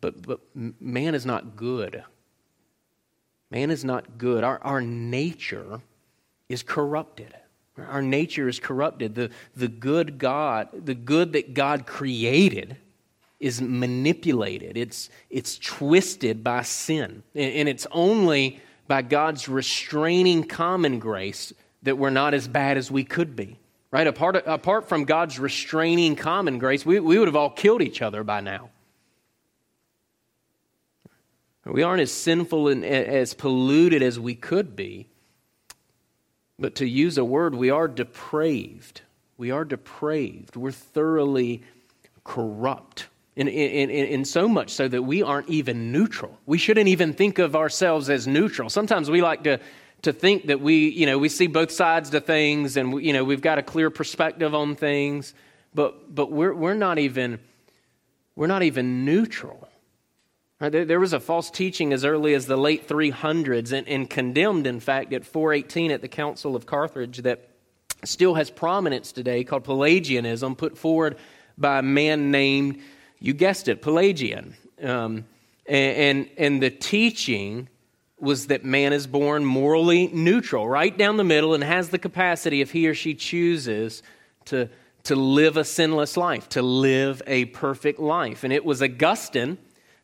but, 0.00 0.22
but 0.22 0.40
man 0.54 1.14
is 1.14 1.24
not 1.24 1.56
good. 1.56 2.02
Man 3.50 3.70
is 3.70 3.84
not 3.84 4.18
good. 4.18 4.42
Our, 4.42 4.58
our 4.62 4.80
nature 4.80 5.80
is 6.48 6.62
corrupted. 6.62 7.34
Our 7.78 8.02
nature 8.02 8.48
is 8.48 8.58
corrupted. 8.58 9.14
The, 9.14 9.30
the 9.54 9.68
good 9.68 10.18
God, 10.18 10.68
the 10.72 10.94
good 10.94 11.32
that 11.34 11.54
God 11.54 11.86
created, 11.86 12.76
is 13.38 13.60
manipulated. 13.60 14.76
It's, 14.76 15.10
it's 15.28 15.58
twisted 15.58 16.42
by 16.42 16.62
sin. 16.62 17.22
And, 17.34 17.68
it's 17.68 17.86
only 17.90 18.60
by 18.88 19.02
God's 19.02 19.48
restraining 19.48 20.44
common 20.44 20.98
grace 20.98 21.52
that 21.82 21.98
we're 21.98 22.10
not 22.10 22.34
as 22.34 22.48
bad 22.48 22.76
as 22.76 22.90
we 22.90 23.04
could 23.04 23.36
be. 23.36 23.58
Right? 23.90 24.06
Apart, 24.06 24.42
apart 24.46 24.88
from 24.88 25.04
God's 25.04 25.38
restraining 25.38 26.16
common 26.16 26.58
grace, 26.58 26.84
we, 26.84 26.98
we 26.98 27.18
would 27.18 27.28
have 27.28 27.36
all 27.36 27.50
killed 27.50 27.82
each 27.82 28.02
other 28.02 28.24
by 28.24 28.40
now. 28.40 28.70
We 31.64 31.82
aren't 31.82 32.00
as 32.00 32.12
sinful 32.12 32.68
and 32.68 32.84
as 32.84 33.34
polluted 33.34 34.02
as 34.02 34.20
we 34.20 34.34
could 34.34 34.76
be. 34.76 35.08
But 36.58 36.76
to 36.76 36.86
use 36.86 37.18
a 37.18 37.24
word, 37.24 37.54
we 37.54 37.70
are 37.70 37.88
depraved. 37.88 39.02
We 39.36 39.50
are 39.50 39.64
depraved. 39.64 40.56
We're 40.56 40.70
thoroughly 40.70 41.62
corrupt. 42.24 43.08
In, 43.36 43.48
in, 43.48 43.90
in, 43.90 44.06
in, 44.06 44.24
so 44.24 44.48
much 44.48 44.70
so 44.70 44.88
that 44.88 45.02
we 45.02 45.22
aren't 45.22 45.50
even 45.50 45.92
neutral. 45.92 46.38
We 46.46 46.56
shouldn't 46.56 46.88
even 46.88 47.12
think 47.12 47.38
of 47.38 47.54
ourselves 47.54 48.08
as 48.08 48.26
neutral. 48.26 48.70
Sometimes 48.70 49.10
we 49.10 49.20
like 49.20 49.44
to 49.44 49.60
to 50.02 50.12
think 50.12 50.46
that 50.46 50.60
we, 50.60 50.88
you 50.88 51.06
know, 51.06 51.18
we 51.18 51.28
see 51.28 51.46
both 51.46 51.70
sides 51.70 52.10
to 52.10 52.20
things 52.20 52.76
and, 52.76 53.02
you 53.02 53.12
know, 53.12 53.24
we've 53.24 53.40
got 53.40 53.58
a 53.58 53.62
clear 53.62 53.90
perspective 53.90 54.54
on 54.54 54.76
things, 54.76 55.34
but, 55.74 56.14
but 56.14 56.30
we're, 56.30 56.54
we're, 56.54 56.74
not 56.74 56.98
even, 56.98 57.38
we're 58.34 58.46
not 58.46 58.62
even 58.62 59.04
neutral. 59.04 59.68
Right? 60.60 60.70
There, 60.70 60.84
there, 60.84 61.00
was 61.00 61.12
a 61.12 61.20
false 61.20 61.50
teaching 61.50 61.92
as 61.92 62.04
early 62.04 62.34
as 62.34 62.46
the 62.46 62.56
late 62.56 62.88
300s 62.88 63.72
and, 63.72 63.86
and 63.88 64.08
condemned, 64.08 64.66
in 64.66 64.80
fact, 64.80 65.12
at 65.12 65.24
418 65.24 65.90
at 65.90 66.00
the 66.00 66.08
Council 66.08 66.56
of 66.56 66.66
Carthage 66.66 67.18
that 67.18 67.50
still 68.04 68.34
has 68.34 68.50
prominence 68.50 69.12
today 69.12 69.44
called 69.44 69.64
Pelagianism, 69.64 70.56
put 70.56 70.78
forward 70.78 71.16
by 71.58 71.80
a 71.80 71.82
man 71.82 72.30
named, 72.30 72.80
you 73.18 73.32
guessed 73.32 73.68
it, 73.68 73.82
Pelagius. 73.82 74.46
Um, 74.82 75.24
and, 75.66 75.96
and, 75.96 76.30
and 76.36 76.62
the 76.62 76.70
teaching 76.70 77.68
was 78.18 78.46
that 78.46 78.64
man 78.64 78.92
is 78.92 79.06
born 79.06 79.44
morally 79.44 80.08
neutral, 80.08 80.68
right 80.68 80.96
down 80.96 81.16
the 81.16 81.24
middle, 81.24 81.54
and 81.54 81.62
has 81.62 81.90
the 81.90 81.98
capacity, 81.98 82.60
if 82.60 82.70
he 82.70 82.88
or 82.88 82.94
she 82.94 83.14
chooses, 83.14 84.02
to, 84.46 84.68
to 85.04 85.16
live 85.16 85.56
a 85.56 85.64
sinless 85.64 86.16
life, 86.16 86.48
to 86.50 86.62
live 86.62 87.20
a 87.26 87.46
perfect 87.46 87.98
life. 87.98 88.44
And 88.44 88.52
it 88.52 88.64
was 88.64 88.82
Augustine 88.82 89.58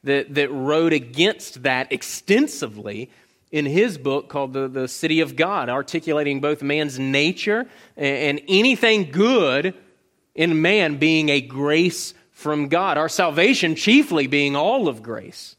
that, 0.05 0.35
that 0.35 0.51
wrote 0.51 0.93
against 0.93 1.63
that 1.63 1.93
extensively 1.93 3.11
in 3.51 3.67
his 3.67 3.99
book 3.99 4.29
called 4.29 4.53
the, 4.53 4.69
the 4.69 4.89
City 4.89 5.21
of 5.21 5.37
God, 5.37 5.69
articulating 5.69 6.41
both 6.41 6.63
man's 6.63 6.99
nature 6.99 7.67
and 7.97 8.41
anything 8.49 9.11
good 9.11 9.75
in 10.35 10.63
man 10.63 10.97
being 10.97 11.29
a 11.29 11.41
grace 11.41 12.15
from 12.43 12.69
God, 12.69 12.99
our 12.99 13.09
salvation 13.09 13.77
chiefly 13.77 14.27
being 14.27 14.57
all 14.57 14.89
of 14.89 15.03
grace. 15.03 15.57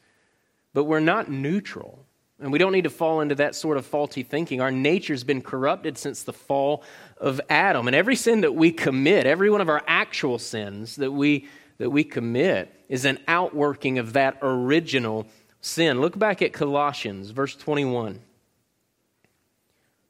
But 0.74 0.84
we're 0.84 1.00
not 1.00 1.32
neutral. 1.32 2.06
And 2.40 2.52
we 2.52 2.60
don't 2.60 2.74
need 2.74 2.84
to 2.84 2.90
fall 2.90 3.22
into 3.22 3.36
that 3.36 3.56
sort 3.56 3.78
of 3.78 3.86
faulty 3.86 4.22
thinking. 4.22 4.60
Our 4.60 4.72
nature's 4.72 5.24
been 5.24 5.42
corrupted 5.42 5.98
since 5.98 6.24
the 6.24 6.34
fall 6.34 6.84
of 7.18 7.40
Adam. 7.50 7.88
And 7.88 7.96
every 7.96 8.18
sin 8.18 8.42
that 8.42 8.54
we 8.54 8.72
commit, 8.72 9.26
every 9.26 9.50
one 9.50 9.62
of 9.62 9.70
our 9.70 9.82
actual 9.88 10.38
sins 10.38 10.98
that 10.98 11.12
we, 11.12 11.48
that 11.78 11.90
we 11.90 12.04
commit, 12.04 12.74
is 12.90 13.06
an 13.06 13.20
outworking 13.30 13.98
of 13.98 14.14
that 14.14 14.38
original 14.42 15.26
sin. 15.62 16.02
Look 16.02 16.20
back 16.20 16.42
at 16.42 16.52
Colossians, 16.52 17.30
verse 17.30 17.56
21. 17.56 18.20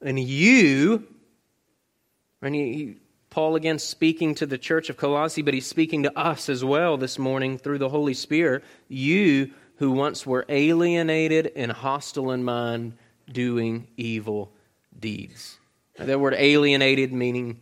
And 0.01 0.19
you, 0.19 1.07
and 2.41 2.55
he, 2.55 2.97
Paul 3.33 3.55
again 3.55 3.79
speaking 3.79 4.35
to 4.35 4.45
the 4.45 4.59
church 4.59 4.91
of 4.91 4.97
Colossae, 4.97 5.41
but 5.41 5.55
he's 5.55 5.65
speaking 5.65 6.03
to 6.03 6.15
us 6.15 6.49
as 6.49 6.63
well 6.63 6.97
this 6.97 7.17
morning 7.17 7.57
through 7.57 7.79
the 7.79 7.89
Holy 7.89 8.13
Spirit. 8.13 8.63
You 8.87 9.51
who 9.77 9.91
once 9.91 10.23
were 10.23 10.45
alienated 10.49 11.51
and 11.55 11.71
hostile 11.71 12.29
in 12.29 12.43
mind, 12.43 12.93
doing 13.31 13.87
evil 13.97 14.51
deeds. 14.99 15.57
Now, 15.97 16.05
that 16.05 16.19
word 16.19 16.35
alienated 16.37 17.11
meaning 17.11 17.59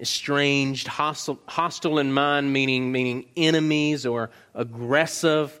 estranged, 0.00 0.88
hostile, 0.88 1.38
hostile 1.46 2.00
in 2.00 2.12
mind 2.12 2.52
meaning, 2.52 2.90
meaning 2.90 3.26
enemies 3.36 4.06
or 4.06 4.30
aggressive. 4.56 5.58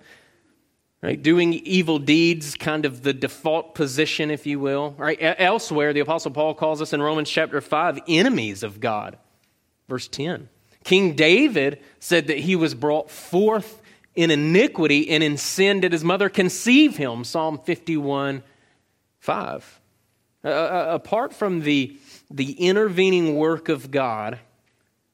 Right? 1.02 1.22
Doing 1.22 1.52
evil 1.52 2.00
deeds, 2.00 2.56
kind 2.56 2.84
of 2.84 3.02
the 3.02 3.12
default 3.12 3.76
position, 3.76 4.32
if 4.32 4.44
you 4.44 4.58
will. 4.58 4.96
Right? 4.98 5.18
Elsewhere, 5.20 5.92
the 5.92 6.00
Apostle 6.00 6.32
Paul 6.32 6.52
calls 6.54 6.82
us 6.82 6.92
in 6.92 7.00
Romans 7.00 7.30
chapter 7.30 7.60
5 7.60 8.00
enemies 8.08 8.64
of 8.64 8.80
God. 8.80 9.18
Verse 9.88 10.08
10. 10.08 10.48
King 10.84 11.14
David 11.14 11.80
said 11.98 12.28
that 12.28 12.38
he 12.38 12.56
was 12.56 12.74
brought 12.74 13.10
forth 13.10 13.82
in 14.14 14.30
iniquity 14.30 15.10
and 15.10 15.22
in 15.22 15.36
sin 15.36 15.80
did 15.80 15.92
his 15.92 16.04
mother 16.04 16.28
conceive 16.28 16.96
him. 16.96 17.24
Psalm 17.24 17.58
51 17.58 18.42
5. 19.20 19.80
Uh, 20.44 20.86
apart 20.90 21.34
from 21.34 21.62
the, 21.62 21.96
the 22.30 22.52
intervening 22.52 23.34
work 23.34 23.68
of 23.68 23.90
God, 23.90 24.38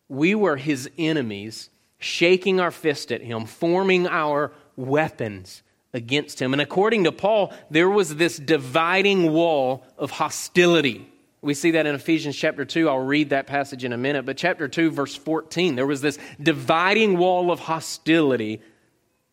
we 0.08 0.34
were 0.34 0.56
his 0.56 0.90
enemies, 0.98 1.70
shaking 1.98 2.60
our 2.60 2.70
fist 2.70 3.10
at 3.10 3.22
him, 3.22 3.46
forming 3.46 4.06
our 4.06 4.52
weapons 4.76 5.62
against 5.94 6.40
him. 6.40 6.52
And 6.52 6.60
according 6.60 7.04
to 7.04 7.12
Paul, 7.12 7.52
there 7.70 7.88
was 7.88 8.16
this 8.16 8.36
dividing 8.36 9.32
wall 9.32 9.86
of 9.96 10.10
hostility. 10.10 11.08
We 11.42 11.54
see 11.54 11.72
that 11.72 11.86
in 11.86 11.94
Ephesians 11.96 12.36
chapter 12.36 12.64
2. 12.64 12.88
I'll 12.88 13.00
read 13.00 13.30
that 13.30 13.48
passage 13.48 13.84
in 13.84 13.92
a 13.92 13.98
minute. 13.98 14.24
But 14.24 14.36
chapter 14.36 14.68
2, 14.68 14.92
verse 14.92 15.16
14, 15.16 15.74
there 15.74 15.86
was 15.86 16.00
this 16.00 16.18
dividing 16.40 17.18
wall 17.18 17.50
of 17.50 17.58
hostility 17.58 18.62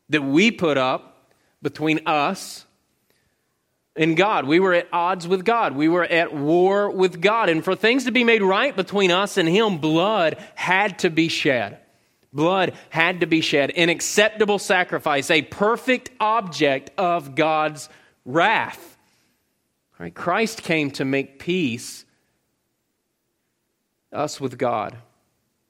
that 0.09 0.23
we 0.23 0.49
put 0.49 0.77
up 0.77 1.33
between 1.61 2.01
us 2.07 2.65
and 3.95 4.17
God. 4.17 4.45
We 4.45 4.59
were 4.59 4.73
at 4.73 4.87
odds 4.91 5.27
with 5.27 5.45
God. 5.45 5.75
We 5.75 5.87
were 5.87 6.03
at 6.03 6.33
war 6.33 6.89
with 6.89 7.21
God. 7.21 7.47
And 7.47 7.63
for 7.63 7.75
things 7.75 8.05
to 8.05 8.11
be 8.11 8.23
made 8.23 8.41
right 8.41 8.75
between 8.75 9.11
us 9.11 9.37
and 9.37 9.47
Him, 9.47 9.77
blood 9.77 10.37
had 10.55 10.97
to 10.99 11.11
be 11.11 11.27
shed. 11.27 11.77
Blood 12.33 12.73
had 12.89 13.19
to 13.19 13.27
be 13.27 13.41
shed. 13.41 13.71
An 13.71 13.89
acceptable 13.89 14.57
sacrifice, 14.57 15.29
a 15.29 15.43
perfect 15.43 16.09
object 16.19 16.89
of 16.97 17.35
God's 17.35 17.87
wrath. 18.25 18.97
Right? 19.99 20.15
Christ 20.15 20.63
came 20.63 20.91
to 20.91 21.05
make 21.05 21.39
peace 21.39 22.05
us 24.13 24.39
with 24.39 24.57
God. 24.57 24.95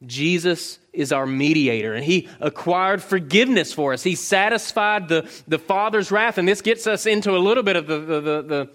Jesus 0.06 0.80
is 0.94 1.12
our 1.12 1.26
mediator, 1.26 1.94
and 1.94 2.06
he 2.06 2.30
acquired 2.40 3.04
forgiveness 3.04 3.74
for 3.74 3.92
us. 3.92 4.04
He 4.04 4.16
satisfied 4.16 5.10
the, 5.10 5.30
the 5.48 5.60
Father's 5.60 6.10
wrath. 6.10 6.38
And 6.38 6.48
this 6.48 6.62
gets 6.62 6.88
us 6.88 7.06
into 7.06 7.36
a 7.36 7.40
little 7.40 7.64
bit 7.64 7.76
of 7.76 7.88
the, 7.88 8.00
the, 8.00 8.22
the, 8.22 8.42
the, 8.42 8.70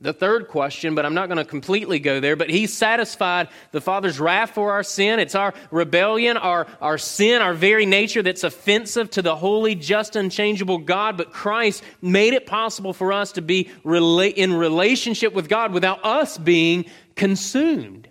the 0.00 0.12
third 0.12 0.46
question, 0.46 0.94
but 0.94 1.04
I'm 1.04 1.14
not 1.14 1.26
going 1.26 1.38
to 1.38 1.44
completely 1.44 1.98
go 1.98 2.20
there. 2.20 2.36
But 2.36 2.50
he 2.50 2.68
satisfied 2.68 3.48
the 3.72 3.80
Father's 3.80 4.20
wrath 4.20 4.50
for 4.50 4.70
our 4.72 4.84
sin. 4.84 5.18
It's 5.18 5.34
our 5.34 5.54
rebellion, 5.72 6.36
our, 6.36 6.68
our 6.80 6.98
sin, 6.98 7.42
our 7.42 7.52
very 7.52 7.84
nature 7.84 8.22
that's 8.22 8.44
offensive 8.44 9.10
to 9.10 9.22
the 9.22 9.34
holy, 9.34 9.74
just, 9.74 10.14
unchangeable 10.14 10.78
God. 10.78 11.16
But 11.16 11.32
Christ 11.32 11.82
made 12.00 12.32
it 12.32 12.46
possible 12.46 12.92
for 12.92 13.12
us 13.12 13.32
to 13.32 13.42
be 13.42 13.70
rela- 13.84 14.32
in 14.32 14.54
relationship 14.54 15.32
with 15.32 15.48
God 15.48 15.72
without 15.72 16.04
us 16.04 16.38
being 16.38 16.84
consumed. 17.16 18.08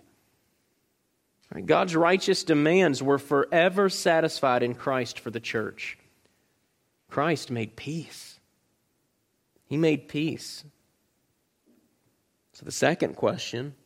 God's 1.64 1.96
righteous 1.96 2.44
demands 2.44 3.02
were 3.02 3.18
forever 3.18 3.88
satisfied 3.88 4.62
in 4.62 4.74
Christ 4.74 5.18
for 5.18 5.30
the 5.30 5.40
church. 5.40 5.96
Christ 7.08 7.50
made 7.50 7.74
peace. 7.74 8.38
He 9.64 9.78
made 9.78 10.08
peace. 10.08 10.64
So, 12.58 12.64
the 12.64 12.72
second 12.72 13.14
question 13.14 13.76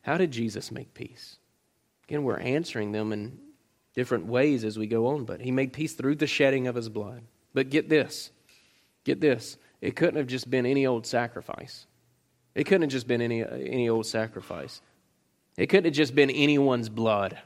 how 0.00 0.16
did 0.16 0.30
Jesus 0.30 0.72
make 0.72 0.94
peace? 0.94 1.36
Again, 2.08 2.24
we're 2.24 2.38
answering 2.38 2.90
them 2.90 3.12
in, 3.12 3.38
different 3.94 4.24
ways 4.24 4.64
as 4.64 4.78
we 4.78 4.86
go 4.86 5.08
on, 5.08 5.26
but 5.26 5.42
he 5.42 5.50
made 5.50 5.74
peace 5.74 5.92
through 5.92 6.14
the 6.14 6.26
shedding 6.26 6.66
of 6.66 6.74
his 6.74 6.88
blood. 6.88 7.20
But 7.52 7.68
get 7.68 7.90
this, 7.90 8.30
get 9.04 9.20
this. 9.20 9.58
It 9.82 9.94
couldn't 9.94 10.16
have 10.16 10.26
just 10.26 10.48
been 10.48 10.64
any 10.64 10.86
old 10.86 11.06
sacrifice. 11.06 11.86
It 12.54 12.64
couldn't 12.64 12.80
have 12.80 12.90
just 12.90 13.06
been 13.06 13.20
any, 13.20 13.42
any 13.44 13.90
old 13.90 14.06
sacrifice. 14.06 14.80
It 15.58 15.66
couldn't 15.66 15.84
have 15.84 15.94
just 15.94 16.14
been 16.14 16.30
anyone's 16.30 16.88
blood. 16.88 17.38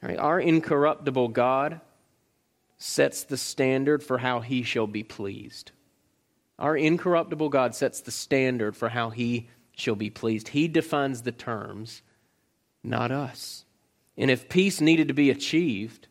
Right? 0.00 0.18
Our 0.18 0.38
incorruptible 0.38 1.28
God 1.28 1.80
sets 2.78 3.24
the 3.24 3.36
standard 3.36 4.04
for 4.04 4.18
how 4.18 4.38
he 4.38 4.62
shall 4.62 4.86
be 4.86 5.02
pleased. 5.02 5.72
Our 6.60 6.76
incorruptible 6.76 7.48
God 7.48 7.74
sets 7.74 8.00
the 8.00 8.10
standard 8.10 8.76
for 8.76 8.90
how 8.90 9.10
he 9.10 9.48
shall 9.74 9.94
be 9.94 10.10
pleased. 10.10 10.48
He 10.48 10.68
defines 10.68 11.22
the 11.22 11.32
terms, 11.32 12.02
not 12.84 13.10
us. 13.10 13.64
And 14.16 14.30
if 14.30 14.48
peace 14.48 14.80
needed 14.80 15.08
to 15.08 15.14
be 15.14 15.30
achieved 15.30 16.08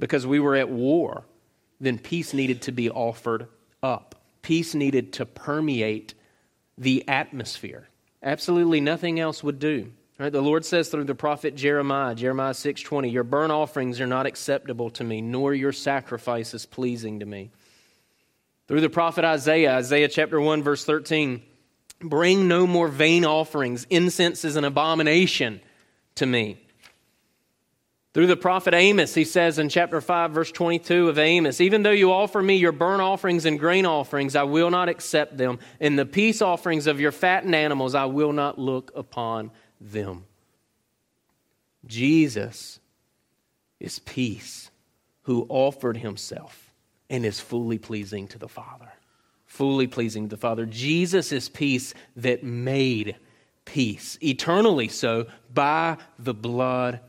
because 0.00 0.26
we 0.26 0.40
were 0.40 0.56
at 0.56 0.70
war, 0.70 1.24
then 1.78 1.98
peace 1.98 2.32
needed 2.32 2.62
to 2.62 2.72
be 2.72 2.88
offered 2.88 3.48
up. 3.82 4.14
Peace 4.40 4.74
needed 4.74 5.12
to 5.14 5.26
permeate 5.26 6.14
the 6.78 7.06
atmosphere. 7.06 7.88
Absolutely 8.22 8.80
nothing 8.80 9.20
else 9.20 9.44
would 9.44 9.58
do. 9.58 9.92
Right? 10.18 10.32
The 10.32 10.40
Lord 10.40 10.64
says 10.64 10.88
through 10.88 11.04
the 11.04 11.14
prophet 11.14 11.54
Jeremiah, 11.54 12.14
Jeremiah 12.14 12.54
6:20, 12.54 13.10
"Your 13.10 13.24
burnt 13.24 13.52
offerings 13.52 14.00
are 14.00 14.06
not 14.06 14.24
acceptable 14.24 14.88
to 14.90 15.04
me, 15.04 15.20
nor 15.20 15.52
your 15.52 15.72
sacrifices 15.72 16.64
pleasing 16.64 17.20
to 17.20 17.26
me." 17.26 17.50
Through 18.68 18.80
the 18.80 18.90
prophet 18.90 19.24
Isaiah, 19.24 19.76
Isaiah 19.76 20.08
chapter 20.08 20.40
1 20.40 20.62
verse 20.62 20.84
13, 20.84 21.42
"Bring 22.00 22.48
no 22.48 22.66
more 22.66 22.88
vain 22.88 23.24
offerings; 23.24 23.86
incense 23.90 24.44
is 24.44 24.56
an 24.56 24.64
abomination 24.64 25.60
to 26.16 26.26
me." 26.26 26.58
Through 28.16 28.28
the 28.28 28.36
prophet 28.36 28.72
Amos, 28.72 29.14
he 29.14 29.24
says 29.24 29.58
in 29.58 29.68
chapter 29.68 30.00
5, 30.00 30.30
verse 30.30 30.50
22 30.50 31.10
of 31.10 31.18
Amos, 31.18 31.60
Even 31.60 31.82
though 31.82 31.90
you 31.90 32.10
offer 32.10 32.42
me 32.42 32.56
your 32.56 32.72
burnt 32.72 33.02
offerings 33.02 33.44
and 33.44 33.58
grain 33.60 33.84
offerings, 33.84 34.34
I 34.34 34.44
will 34.44 34.70
not 34.70 34.88
accept 34.88 35.36
them. 35.36 35.58
And 35.80 35.98
the 35.98 36.06
peace 36.06 36.40
offerings 36.40 36.86
of 36.86 36.98
your 36.98 37.12
fattened 37.12 37.54
animals, 37.54 37.94
I 37.94 38.06
will 38.06 38.32
not 38.32 38.58
look 38.58 38.90
upon 38.94 39.50
them. 39.82 40.24
Jesus 41.84 42.80
is 43.78 43.98
peace 43.98 44.70
who 45.24 45.44
offered 45.50 45.98
himself 45.98 46.65
and 47.10 47.24
is 47.24 47.40
fully 47.40 47.78
pleasing 47.78 48.28
to 48.28 48.38
the 48.38 48.48
Father. 48.48 48.92
Fully 49.46 49.86
pleasing 49.86 50.28
to 50.28 50.36
the 50.36 50.40
Father. 50.40 50.66
Jesus 50.66 51.32
is 51.32 51.48
peace 51.48 51.94
that 52.16 52.42
made 52.42 53.16
peace, 53.64 54.18
eternally 54.22 54.88
so, 54.88 55.26
by 55.52 55.96
the 56.18 56.34
blood 56.34 57.00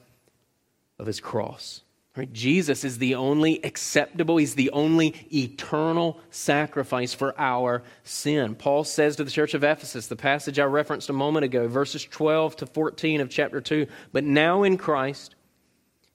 of 1.00 1.06
his 1.06 1.20
cross. 1.20 1.82
Right? 2.18 2.34
Jesus 2.34 2.84
is 2.84 2.98
the 2.98 3.14
only 3.14 3.64
acceptable, 3.64 4.38
he's 4.38 4.56
the 4.56 4.72
only 4.72 5.14
eternal 5.32 6.20
sacrifice 6.32 7.14
for 7.14 7.40
our 7.40 7.84
sin. 8.04 8.56
Paul 8.56 8.84
says 8.84 9.16
to 9.18 9.24
the 9.24 9.30
church 9.30 9.54
of 9.54 9.64
Ephesus, 9.64 10.08
the 10.08 10.16
passage 10.16 10.58
I 10.58 10.64
referenced 10.64 11.12
a 11.12 11.14
moment 11.14 11.46
ago, 11.46 11.68
verses 11.68 12.04
12 12.04 12.56
to 12.58 12.66
14 12.66 13.22
of 13.22 13.30
chapter 13.30 13.62
2, 13.62 13.86
but 14.12 14.24
now 14.24 14.64
in 14.64 14.78
Christ, 14.78 15.36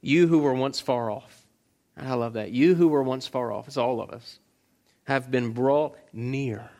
you 0.00 0.26
who 0.26 0.40
were 0.40 0.54
once 0.54 0.80
far 0.80 1.08
off, 1.08 1.41
I 1.96 2.14
love 2.14 2.34
that. 2.34 2.52
You 2.52 2.74
who 2.74 2.88
were 2.88 3.02
once 3.02 3.26
far 3.26 3.52
off, 3.52 3.68
it's 3.68 3.76
all 3.76 4.00
of 4.00 4.10
us, 4.10 4.38
have 5.04 5.30
been 5.30 5.52
brought 5.52 5.96
near 6.12 6.70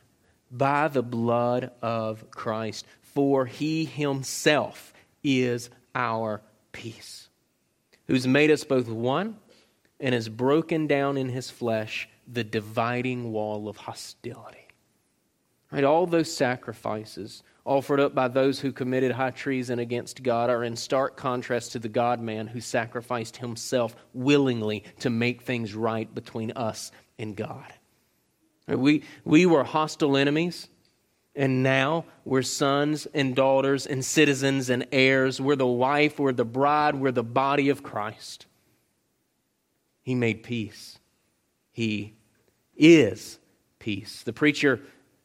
by 0.51 0.89
the 0.89 1.03
blood 1.03 1.71
of 1.83 2.31
Christ, 2.31 2.87
for 3.01 3.47
he 3.47 3.85
himself 3.85 4.93
is 5.23 5.71
our 5.95 6.41
peace 6.73 7.29
who's 8.07 8.27
made 8.27 8.51
us 8.51 8.65
both 8.65 8.89
one 8.89 9.37
and 10.01 10.15
has 10.15 10.29
broken 10.29 10.87
down 10.87 11.17
in 11.17 11.29
his 11.29 11.51
flesh 11.51 12.09
the 12.27 12.45
dividing 12.45 13.33
wall 13.33 13.69
of 13.69 13.77
hostility. 13.77 14.59
Right, 15.71 15.85
all 15.85 16.07
those 16.07 16.31
sacrifices 16.31 17.43
offered 17.65 18.01
up 18.01 18.15
by 18.15 18.29
those 18.29 18.61
who 18.61 18.73
committed 18.73 19.13
high 19.13 19.31
treason 19.31 19.79
against 19.79 20.23
God 20.23 20.51
are 20.51 20.65
in 20.65 20.77
stark 20.77 21.17
contrast 21.17 21.73
to 21.73 21.79
the 21.79 21.89
God 21.89 22.21
man 22.21 22.47
who 22.47 22.61
sacrificed 22.61 23.37
himself 23.37 23.95
willingly 24.13 24.85
to 25.01 25.11
make 25.11 25.43
things 25.43 25.75
right 25.75 26.13
between 26.15 26.51
us 26.53 26.91
and 27.19 27.37
God. 27.37 27.73
We, 28.67 29.05
we 29.25 29.47
were 29.47 29.65
hostile 29.65 30.17
enemies. 30.17 30.69
And 31.35 31.63
now 31.63 32.05
we're 32.25 32.43
sons 32.43 33.07
and 33.07 33.35
daughters 33.35 33.87
and 33.87 34.05
citizens 34.05 34.69
and 34.69 34.87
heirs. 34.93 35.41
We're 35.41 35.57
the 35.57 35.67
wife, 35.67 36.19
we're 36.19 36.33
the 36.33 36.45
bride, 36.45 36.95
we're 36.95 37.11
the 37.11 37.23
body 37.23 37.71
of 37.71 37.83
Christ. 37.83 38.47
He 40.03 40.15
made 40.15 40.43
peace. 40.43 40.99
He 41.71 42.15
is 42.77 43.39
peace. 43.79 44.23
The 44.23 44.33
preacher 44.35 44.81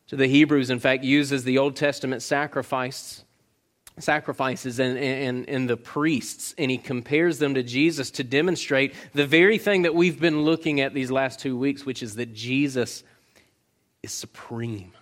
to 0.07 0.15
the 0.15 0.27
Hebrews, 0.27 0.69
in 0.69 0.79
fact, 0.79 1.03
uses 1.03 1.43
the 1.43 1.57
Old 1.57 1.75
Testament 1.75 2.21
sacrifice, 2.21 3.23
sacrifices 3.99 4.79
and, 4.79 4.97
and, 4.97 5.49
and 5.49 5.69
the 5.69 5.77
priests, 5.77 6.55
and 6.57 6.71
he 6.71 6.77
compares 6.77 7.39
them 7.39 7.55
to 7.55 7.63
Jesus 7.63 8.11
to 8.11 8.23
demonstrate 8.23 8.93
the 9.13 9.25
very 9.25 9.57
thing 9.57 9.81
that 9.81 9.95
we've 9.95 10.19
been 10.19 10.41
looking 10.41 10.79
at 10.81 10.93
these 10.93 11.11
last 11.11 11.39
two 11.39 11.57
weeks, 11.57 11.85
which 11.85 12.01
is 12.01 12.15
that 12.15 12.33
Jesus 12.33 13.03
is 14.01 14.11
supreme. 14.11 14.93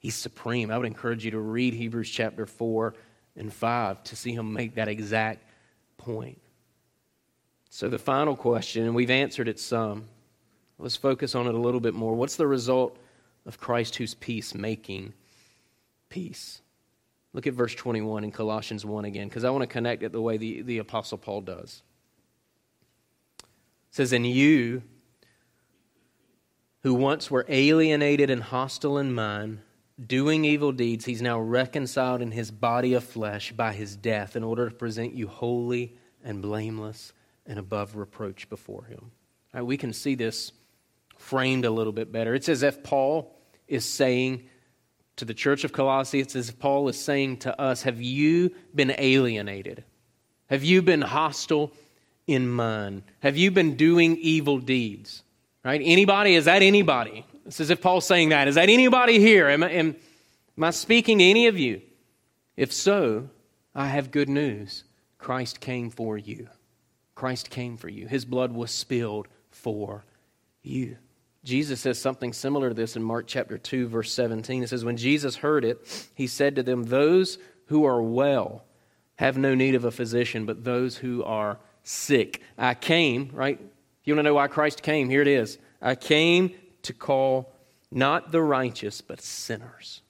He's 0.00 0.16
supreme. 0.16 0.70
I 0.70 0.78
would 0.78 0.86
encourage 0.86 1.24
you 1.24 1.32
to 1.32 1.40
read 1.40 1.74
Hebrews 1.74 2.10
chapter 2.10 2.46
4 2.46 2.94
and 3.36 3.52
5 3.52 4.04
to 4.04 4.16
see 4.16 4.32
him 4.32 4.52
make 4.52 4.74
that 4.74 4.88
exact 4.88 5.44
point. 5.96 6.40
So, 7.70 7.88
the 7.88 7.98
final 7.98 8.34
question, 8.34 8.84
and 8.84 8.94
we've 8.94 9.10
answered 9.10 9.46
it 9.46 9.60
some. 9.60 10.08
Let's 10.78 10.96
focus 10.96 11.34
on 11.34 11.46
it 11.46 11.54
a 11.54 11.58
little 11.58 11.80
bit 11.80 11.94
more. 11.94 12.14
What's 12.14 12.36
the 12.36 12.46
result 12.46 12.98
of 13.48 13.58
Christ 13.58 13.96
who's 13.96 14.14
peace 14.14 14.54
making 14.54 15.14
peace? 16.08 16.60
Look 17.32 17.46
at 17.46 17.54
verse 17.54 17.74
21 17.74 18.24
in 18.24 18.30
Colossians 18.30 18.84
1 18.84 19.04
again, 19.04 19.28
because 19.28 19.44
I 19.44 19.50
want 19.50 19.62
to 19.62 19.66
connect 19.66 20.02
it 20.02 20.12
the 20.12 20.20
way 20.20 20.36
the, 20.36 20.62
the 20.62 20.78
Apostle 20.78 21.18
Paul 21.18 21.40
does. 21.40 21.82
It 23.40 23.44
says, 23.90 24.12
And 24.12 24.26
you, 24.26 24.82
who 26.82 26.94
once 26.94 27.30
were 27.30 27.44
alienated 27.48 28.30
and 28.30 28.42
hostile 28.42 28.98
in 28.98 29.12
mind, 29.12 29.60
doing 30.04 30.44
evil 30.44 30.72
deeds, 30.72 31.04
he's 31.04 31.22
now 31.22 31.40
reconciled 31.40 32.22
in 32.22 32.30
his 32.30 32.50
body 32.50 32.94
of 32.94 33.04
flesh 33.04 33.52
by 33.52 33.72
his 33.72 33.96
death 33.96 34.36
in 34.36 34.44
order 34.44 34.68
to 34.68 34.74
present 34.74 35.14
you 35.14 35.26
holy 35.26 35.96
and 36.22 36.40
blameless 36.40 37.12
and 37.46 37.58
above 37.58 37.96
reproach 37.96 38.48
before 38.48 38.84
him. 38.84 39.10
We 39.54 39.76
can 39.76 39.92
see 39.92 40.14
this 40.14 40.52
framed 41.16 41.64
a 41.64 41.70
little 41.70 41.92
bit 41.92 42.12
better. 42.12 42.34
It's 42.34 42.48
as 42.48 42.62
if 42.62 42.82
Paul 42.82 43.37
is 43.68 43.84
saying 43.84 44.48
to 45.16 45.24
the 45.24 45.34
church 45.34 45.64
of 45.64 45.72
Colossae, 45.72 46.20
it's 46.20 46.36
as 46.36 46.50
Paul 46.50 46.88
is 46.88 46.98
saying 46.98 47.38
to 47.38 47.60
us, 47.60 47.82
Have 47.82 48.00
you 48.00 48.54
been 48.74 48.94
alienated? 48.98 49.84
Have 50.46 50.64
you 50.64 50.82
been 50.82 51.02
hostile 51.02 51.72
in 52.26 52.48
mind? 52.48 53.02
Have 53.20 53.36
you 53.36 53.50
been 53.50 53.76
doing 53.76 54.16
evil 54.16 54.58
deeds? 54.58 55.22
Right? 55.64 55.80
Anybody? 55.84 56.34
Is 56.34 56.46
that 56.46 56.62
anybody? 56.62 57.26
It's 57.46 57.60
as 57.60 57.70
if 57.70 57.80
Paul's 57.80 58.06
saying 58.06 58.30
that. 58.30 58.48
Is 58.48 58.54
that 58.54 58.68
anybody 58.68 59.18
here? 59.18 59.48
Am 59.48 59.62
I, 59.62 59.70
am, 59.70 59.96
am 60.56 60.64
I 60.64 60.70
speaking 60.70 61.18
to 61.18 61.24
any 61.24 61.46
of 61.46 61.58
you? 61.58 61.82
If 62.56 62.72
so, 62.72 63.28
I 63.74 63.86
have 63.88 64.10
good 64.10 64.28
news. 64.28 64.84
Christ 65.18 65.60
came 65.60 65.90
for 65.90 66.16
you. 66.16 66.48
Christ 67.14 67.50
came 67.50 67.76
for 67.76 67.88
you. 67.88 68.06
His 68.06 68.24
blood 68.24 68.52
was 68.52 68.70
spilled 68.70 69.28
for 69.50 70.04
you. 70.62 70.96
Jesus 71.44 71.80
says 71.80 72.00
something 72.00 72.32
similar 72.32 72.68
to 72.68 72.74
this 72.74 72.96
in 72.96 73.02
Mark 73.02 73.26
chapter 73.26 73.58
2, 73.58 73.88
verse 73.88 74.12
17. 74.12 74.62
It 74.62 74.68
says, 74.68 74.84
When 74.84 74.96
Jesus 74.96 75.36
heard 75.36 75.64
it, 75.64 76.10
he 76.14 76.26
said 76.26 76.56
to 76.56 76.62
them, 76.62 76.84
Those 76.84 77.38
who 77.66 77.84
are 77.84 78.02
well 78.02 78.64
have 79.16 79.38
no 79.38 79.54
need 79.54 79.74
of 79.74 79.84
a 79.84 79.90
physician, 79.90 80.46
but 80.46 80.64
those 80.64 80.96
who 80.96 81.24
are 81.24 81.58
sick. 81.82 82.42
I 82.56 82.74
came, 82.74 83.30
right? 83.32 83.60
You 84.04 84.14
want 84.14 84.20
to 84.20 84.30
know 84.30 84.34
why 84.34 84.48
Christ 84.48 84.82
came, 84.82 85.08
here 85.08 85.22
it 85.22 85.28
is. 85.28 85.58
I 85.80 85.94
came 85.94 86.54
to 86.82 86.92
call 86.92 87.52
not 87.90 88.32
the 88.32 88.42
righteous, 88.42 89.00
but 89.00 89.20
sinners. 89.20 90.02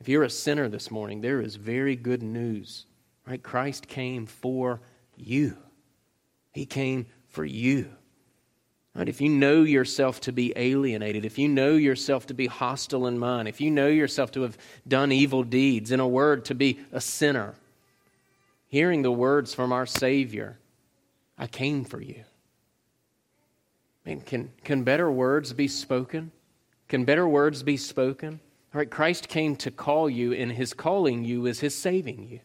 If 0.00 0.08
you're 0.08 0.24
a 0.24 0.30
sinner 0.30 0.68
this 0.68 0.90
morning, 0.90 1.20
there 1.20 1.40
is 1.40 1.56
very 1.56 1.96
good 1.96 2.22
news. 2.22 2.86
Right? 3.26 3.42
Christ 3.42 3.88
came 3.88 4.26
for 4.26 4.80
you. 5.16 5.56
He 6.52 6.66
came 6.66 7.06
for 7.28 7.44
you. 7.44 7.90
Right? 8.96 9.08
If 9.08 9.20
you 9.20 9.28
know 9.28 9.62
yourself 9.62 10.20
to 10.22 10.32
be 10.32 10.54
alienated, 10.56 11.26
if 11.26 11.38
you 11.38 11.48
know 11.48 11.74
yourself 11.74 12.26
to 12.28 12.34
be 12.34 12.46
hostile 12.46 13.06
in 13.06 13.18
mind, 13.18 13.46
if 13.46 13.60
you 13.60 13.70
know 13.70 13.88
yourself 13.88 14.32
to 14.32 14.42
have 14.42 14.56
done 14.88 15.12
evil 15.12 15.42
deeds, 15.42 15.92
in 15.92 16.00
a 16.00 16.08
word, 16.08 16.46
to 16.46 16.54
be 16.54 16.78
a 16.92 17.00
sinner, 17.00 17.54
hearing 18.68 19.02
the 19.02 19.12
words 19.12 19.52
from 19.52 19.70
our 19.70 19.84
Savior, 19.84 20.58
I 21.36 21.46
came 21.46 21.84
for 21.84 22.00
you. 22.00 22.24
Man, 24.06 24.22
can, 24.22 24.50
can 24.64 24.82
better 24.82 25.10
words 25.10 25.52
be 25.52 25.68
spoken? 25.68 26.32
Can 26.88 27.04
better 27.04 27.28
words 27.28 27.62
be 27.62 27.76
spoken? 27.76 28.40
All 28.72 28.78
right, 28.78 28.90
Christ 28.90 29.28
came 29.28 29.56
to 29.56 29.70
call 29.70 30.08
you, 30.08 30.32
and 30.32 30.50
his 30.50 30.72
calling 30.72 31.24
you 31.24 31.44
is 31.46 31.60
his 31.60 31.76
saving 31.76 32.28
you. 32.28 32.40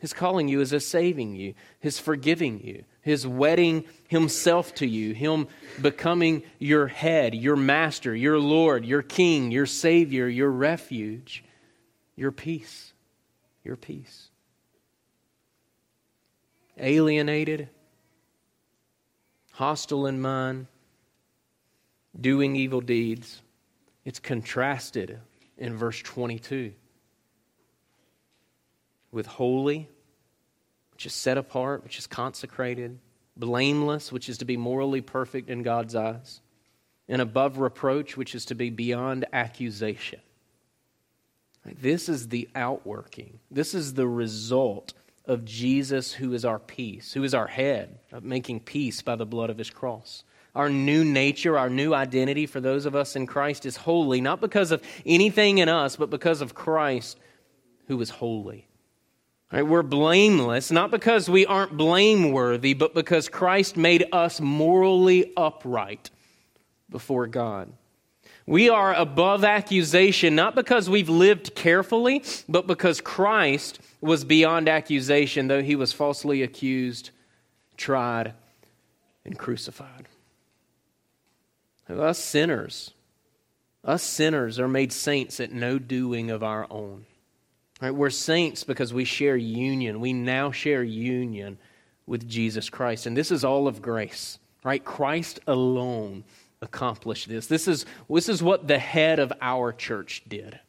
His 0.00 0.12
calling 0.14 0.48
you 0.48 0.60
is 0.60 0.70
His 0.70 0.86
saving 0.86 1.36
you, 1.36 1.54
His 1.78 1.98
forgiving 1.98 2.60
you, 2.64 2.84
His 3.02 3.26
wedding 3.26 3.84
Himself 4.08 4.74
to 4.76 4.86
you, 4.86 5.14
Him 5.14 5.48
becoming 5.80 6.42
your 6.58 6.86
head, 6.86 7.34
your 7.34 7.56
master, 7.56 8.14
your 8.14 8.38
Lord, 8.38 8.84
your 8.84 9.02
King, 9.02 9.50
your 9.50 9.66
Savior, 9.66 10.28
your 10.28 10.50
refuge, 10.50 11.44
your 12.16 12.32
peace, 12.32 12.92
your 13.64 13.76
peace. 13.76 14.28
Alienated, 16.78 17.68
hostile 19.52 20.06
in 20.06 20.20
mind, 20.20 20.66
doing 22.18 22.56
evil 22.56 22.80
deeds. 22.80 23.42
It's 24.04 24.18
contrasted 24.18 25.20
in 25.58 25.76
verse 25.76 26.00
22 26.02 26.72
with 29.12 29.26
holy, 29.26 29.88
which 31.00 31.06
is 31.06 31.14
set 31.14 31.38
apart, 31.38 31.82
which 31.82 31.98
is 31.98 32.06
consecrated, 32.06 32.98
blameless, 33.34 34.12
which 34.12 34.28
is 34.28 34.36
to 34.36 34.44
be 34.44 34.58
morally 34.58 35.00
perfect 35.00 35.48
in 35.48 35.62
God's 35.62 35.94
eyes, 35.94 36.42
and 37.08 37.22
above 37.22 37.56
reproach, 37.56 38.18
which 38.18 38.34
is 38.34 38.44
to 38.44 38.54
be 38.54 38.68
beyond 38.68 39.24
accusation. 39.32 40.20
This 41.64 42.10
is 42.10 42.28
the 42.28 42.50
outworking. 42.54 43.40
This 43.50 43.72
is 43.72 43.94
the 43.94 44.06
result 44.06 44.92
of 45.24 45.46
Jesus, 45.46 46.12
who 46.12 46.34
is 46.34 46.44
our 46.44 46.58
peace, 46.58 47.14
who 47.14 47.24
is 47.24 47.32
our 47.32 47.46
head, 47.46 48.00
of 48.12 48.22
making 48.22 48.60
peace 48.60 49.00
by 49.00 49.16
the 49.16 49.24
blood 49.24 49.48
of 49.48 49.56
his 49.56 49.70
cross. 49.70 50.22
Our 50.54 50.68
new 50.68 51.02
nature, 51.02 51.56
our 51.56 51.70
new 51.70 51.94
identity 51.94 52.44
for 52.44 52.60
those 52.60 52.84
of 52.84 52.94
us 52.94 53.16
in 53.16 53.26
Christ 53.26 53.64
is 53.64 53.78
holy, 53.78 54.20
not 54.20 54.42
because 54.42 54.70
of 54.70 54.82
anything 55.06 55.56
in 55.56 55.70
us, 55.70 55.96
but 55.96 56.10
because 56.10 56.42
of 56.42 56.54
Christ 56.54 57.18
who 57.86 57.98
is 58.02 58.10
holy. 58.10 58.66
Right, 59.52 59.66
we're 59.66 59.82
blameless, 59.82 60.70
not 60.70 60.92
because 60.92 61.28
we 61.28 61.44
aren't 61.44 61.76
blameworthy, 61.76 62.72
but 62.72 62.94
because 62.94 63.28
Christ 63.28 63.76
made 63.76 64.06
us 64.12 64.40
morally 64.40 65.32
upright 65.36 66.10
before 66.88 67.26
God. 67.26 67.72
We 68.46 68.68
are 68.68 68.94
above 68.94 69.44
accusation, 69.44 70.36
not 70.36 70.54
because 70.54 70.88
we've 70.88 71.08
lived 71.08 71.54
carefully, 71.56 72.22
but 72.48 72.68
because 72.68 73.00
Christ 73.00 73.80
was 74.00 74.24
beyond 74.24 74.68
accusation, 74.68 75.48
though 75.48 75.62
he 75.62 75.76
was 75.76 75.92
falsely 75.92 76.42
accused, 76.42 77.10
tried, 77.76 78.34
and 79.24 79.36
crucified. 79.36 80.08
Us 81.88 82.18
sinners, 82.18 82.92
us 83.84 84.02
sinners 84.02 84.60
are 84.60 84.68
made 84.68 84.92
saints 84.92 85.40
at 85.40 85.52
no 85.52 85.78
doing 85.80 86.30
of 86.30 86.44
our 86.44 86.66
own. 86.70 87.04
Right? 87.80 87.94
We're 87.94 88.10
saints 88.10 88.64
because 88.64 88.92
we 88.92 89.04
share 89.04 89.36
union. 89.36 90.00
We 90.00 90.12
now 90.12 90.50
share 90.52 90.82
union 90.82 91.58
with 92.06 92.28
Jesus 92.28 92.68
Christ. 92.68 93.06
And 93.06 93.16
this 93.16 93.30
is 93.30 93.44
all 93.44 93.66
of 93.66 93.80
grace. 93.80 94.38
Right? 94.62 94.84
Christ 94.84 95.40
alone 95.46 96.24
accomplished 96.60 97.28
this. 97.28 97.46
This 97.46 97.66
is, 97.66 97.86
this 98.08 98.28
is 98.28 98.42
what 98.42 98.68
the 98.68 98.78
head 98.78 99.18
of 99.18 99.32
our 99.40 99.72
church 99.72 100.22
did. 100.28 100.60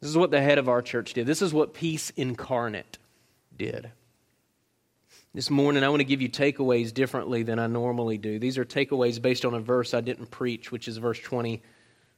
This 0.00 0.10
is 0.10 0.16
what 0.16 0.30
the 0.30 0.40
head 0.40 0.58
of 0.58 0.68
our 0.68 0.82
church 0.82 1.14
did. 1.14 1.26
This 1.26 1.42
is 1.42 1.52
what 1.52 1.74
peace 1.74 2.10
incarnate 2.10 2.98
did. 3.56 3.90
This 5.34 5.50
morning, 5.50 5.82
I 5.82 5.88
want 5.88 6.00
to 6.00 6.04
give 6.04 6.22
you 6.22 6.28
takeaways 6.28 6.94
differently 6.94 7.42
than 7.42 7.58
I 7.58 7.66
normally 7.66 8.16
do. 8.16 8.38
These 8.38 8.56
are 8.56 8.64
takeaways 8.64 9.20
based 9.20 9.44
on 9.44 9.54
a 9.54 9.60
verse 9.60 9.92
I 9.92 10.00
didn't 10.00 10.30
preach, 10.30 10.70
which 10.70 10.86
is 10.86 10.96
verse 10.98 11.18
20, 11.18 11.62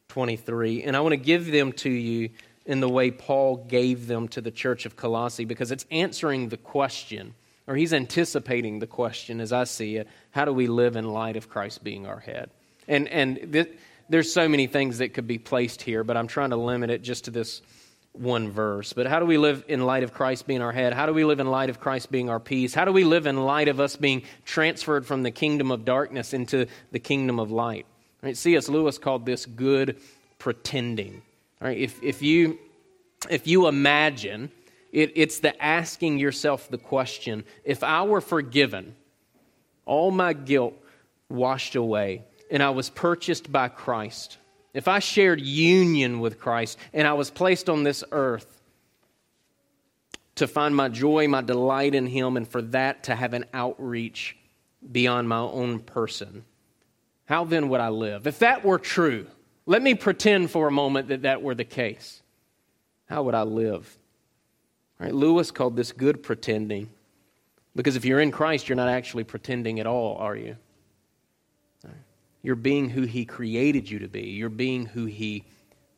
23. 0.09 0.83
And 0.83 0.97
I 0.97 1.01
want 1.01 1.13
to 1.13 1.17
give 1.17 1.51
them 1.51 1.73
to 1.73 1.91
you 1.91 2.31
in 2.69 2.81
the 2.81 2.89
way 2.89 3.11
Paul 3.11 3.57
gave 3.57 4.07
them 4.07 4.29
to 4.29 4.43
the 4.43 4.51
church 4.51 4.85
of 4.87 4.95
Colossae 4.95 5.47
because 5.47 5.73
it's 5.73 5.87
answering 5.91 6.51
the 6.51 6.59
question, 6.59 7.35
or 7.67 7.75
he's 7.75 7.95
anticipating 7.95 8.79
the 8.79 8.87
question 8.87 9.41
as 9.41 9.53
I 9.53 9.65
see 9.65 9.97
it 9.97 10.07
how 10.31 10.45
do 10.45 10.53
we 10.53 10.69
live 10.69 10.95
in 10.95 11.11
light 11.11 11.37
of 11.37 11.49
Christ 11.49 11.83
being 11.83 12.07
our 12.07 12.21
head? 12.21 12.51
And, 12.87 13.09
and 13.09 13.53
th- 13.53 13.71
there's 14.11 14.31
so 14.31 14.49
many 14.49 14.67
things 14.67 14.99
that 14.99 15.15
could 15.15 15.27
be 15.27 15.39
placed 15.39 15.81
here, 15.81 16.05
but 16.05 16.17
I'm 16.17 16.29
trying 16.29 16.51
to 16.51 16.57
limit 16.57 16.91
it 16.91 17.03
just 17.03 17.25
to 17.25 17.31
this 17.31 17.63
one 18.13 18.51
verse. 18.51 18.93
But 18.93 19.07
how 19.07 19.19
do 19.19 19.27
we 19.27 19.39
live 19.39 19.65
in 19.67 19.81
light 19.87 20.03
of 20.03 20.13
Christ 20.13 20.47
being 20.47 20.61
our 20.61 20.73
head? 20.73 20.93
How 20.93 21.07
do 21.07 21.15
we 21.15 21.25
live 21.25 21.41
in 21.41 21.47
light 21.47 21.71
of 21.71 21.81
Christ 21.81 22.11
being 22.11 22.29
our 22.29 22.41
peace? 22.41 22.75
How 22.75 22.85
do 22.85 22.93
we 22.93 23.05
live 23.05 23.27
in 23.27 23.45
light 23.45 23.69
of 23.69 23.81
us 23.81 23.97
being 23.97 24.23
transferred 24.45 25.07
from 25.07 25.23
the 25.23 25.31
kingdom 25.31 25.71
of 25.71 25.87
darkness 25.87 26.35
into 26.35 26.67
the 26.91 26.99
kingdom 26.99 27.39
of 27.39 27.51
light? 27.51 27.87
Right? 28.23 28.37
C.S. 28.37 28.69
Lewis 28.69 28.99
called 28.99 29.25
this 29.25 29.47
good 29.47 29.99
pretending. 30.39 31.23
Right? 31.61 31.79
If, 31.79 32.03
if, 32.03 32.23
you, 32.23 32.59
if 33.29 33.47
you 33.47 33.67
imagine, 33.67 34.51
it, 34.93 35.13
it's 35.17 35.41
the 35.41 35.61
asking 35.63 36.19
yourself 36.19 36.69
the 36.71 36.79
question 36.79 37.45
if 37.65 37.83
I 37.83 38.03
were 38.03 38.21
forgiven, 38.21 38.95
all 39.85 40.11
my 40.11 40.33
guilt 40.33 40.75
washed 41.29 41.75
away, 41.75 42.23
and 42.51 42.63
I 42.63 42.71
was 42.71 42.91
purchased 42.91 43.51
by 43.51 43.69
Christ, 43.69 44.39
if 44.75 44.87
I 44.87 44.99
shared 45.01 45.41
union 45.41 46.21
with 46.21 46.39
Christ 46.39 46.79
and 46.93 47.07
I 47.07 47.15
was 47.15 47.31
placed 47.31 47.69
on 47.69 47.83
this 47.83 48.05
earth 48.13 48.63
to 50.37 50.47
find 50.47 50.77
my 50.77 50.89
joy, 50.89 51.27
my 51.27 51.43
delight 51.43 51.95
in 51.95 52.07
Him, 52.07 52.37
and 52.37 52.47
for 52.47 52.63
that 52.63 53.05
to 53.05 53.15
have 53.15 53.35
an 53.35 53.47
outreach 53.53 54.37
beyond 54.93 55.29
my 55.29 55.41
own 55.41 55.81
person, 55.81 56.45
how 57.25 57.45
then 57.45 57.69
would 57.71 57.81
I 57.81 57.89
live? 57.89 58.27
If 58.27 58.39
that 58.39 58.65
were 58.65 58.79
true, 58.79 59.27
let 59.69 59.83
me 59.83 59.95
pretend 59.95 60.51
for 60.51 60.67
a 60.67 60.73
moment 60.73 61.09
that 61.09 61.23
that 61.23 61.43
were 61.43 61.55
the 61.55 61.63
case. 61.63 62.23
How 63.05 63.23
would 63.25 63.35
I 63.35 63.43
live? 63.43 63.99
Right, 64.99 65.15
Lewis 65.15 65.51
called 65.51 65.77
this 65.77 65.93
good 65.93 66.23
pretending 66.23 66.89
because 67.77 67.95
if 67.95 68.07
you're 68.07 68.19
in 68.19 68.31
Christ, 68.31 68.69
you're 68.69 68.77
not 68.77 68.89
actually 68.89 69.25
pretending 69.25 69.79
at 69.79 69.87
all, 69.87 70.17
are 70.17 70.35
you? 70.35 70.57
You're 72.43 72.57
being 72.57 72.89
who 72.89 73.03
He 73.03 73.27
created 73.27 73.91
you 73.91 73.99
to 73.99 74.09
be, 74.09 74.23
you're 74.23 74.49
being 74.49 74.87
who 74.87 75.05
He 75.05 75.45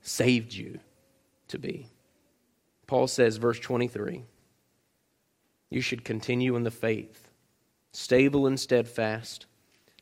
saved 0.03 0.53
you 0.53 0.81
to 1.49 1.59
be. 1.59 1.87
Paul 2.89 3.07
says, 3.07 3.37
verse 3.37 3.61
23, 3.61 4.25
you 5.71 5.81
should 5.81 6.05
continue 6.05 6.57
in 6.57 6.65
the 6.65 6.73
faith, 6.73 7.29
stable 7.93 8.49
and 8.49 8.59
steadfast 8.59 9.47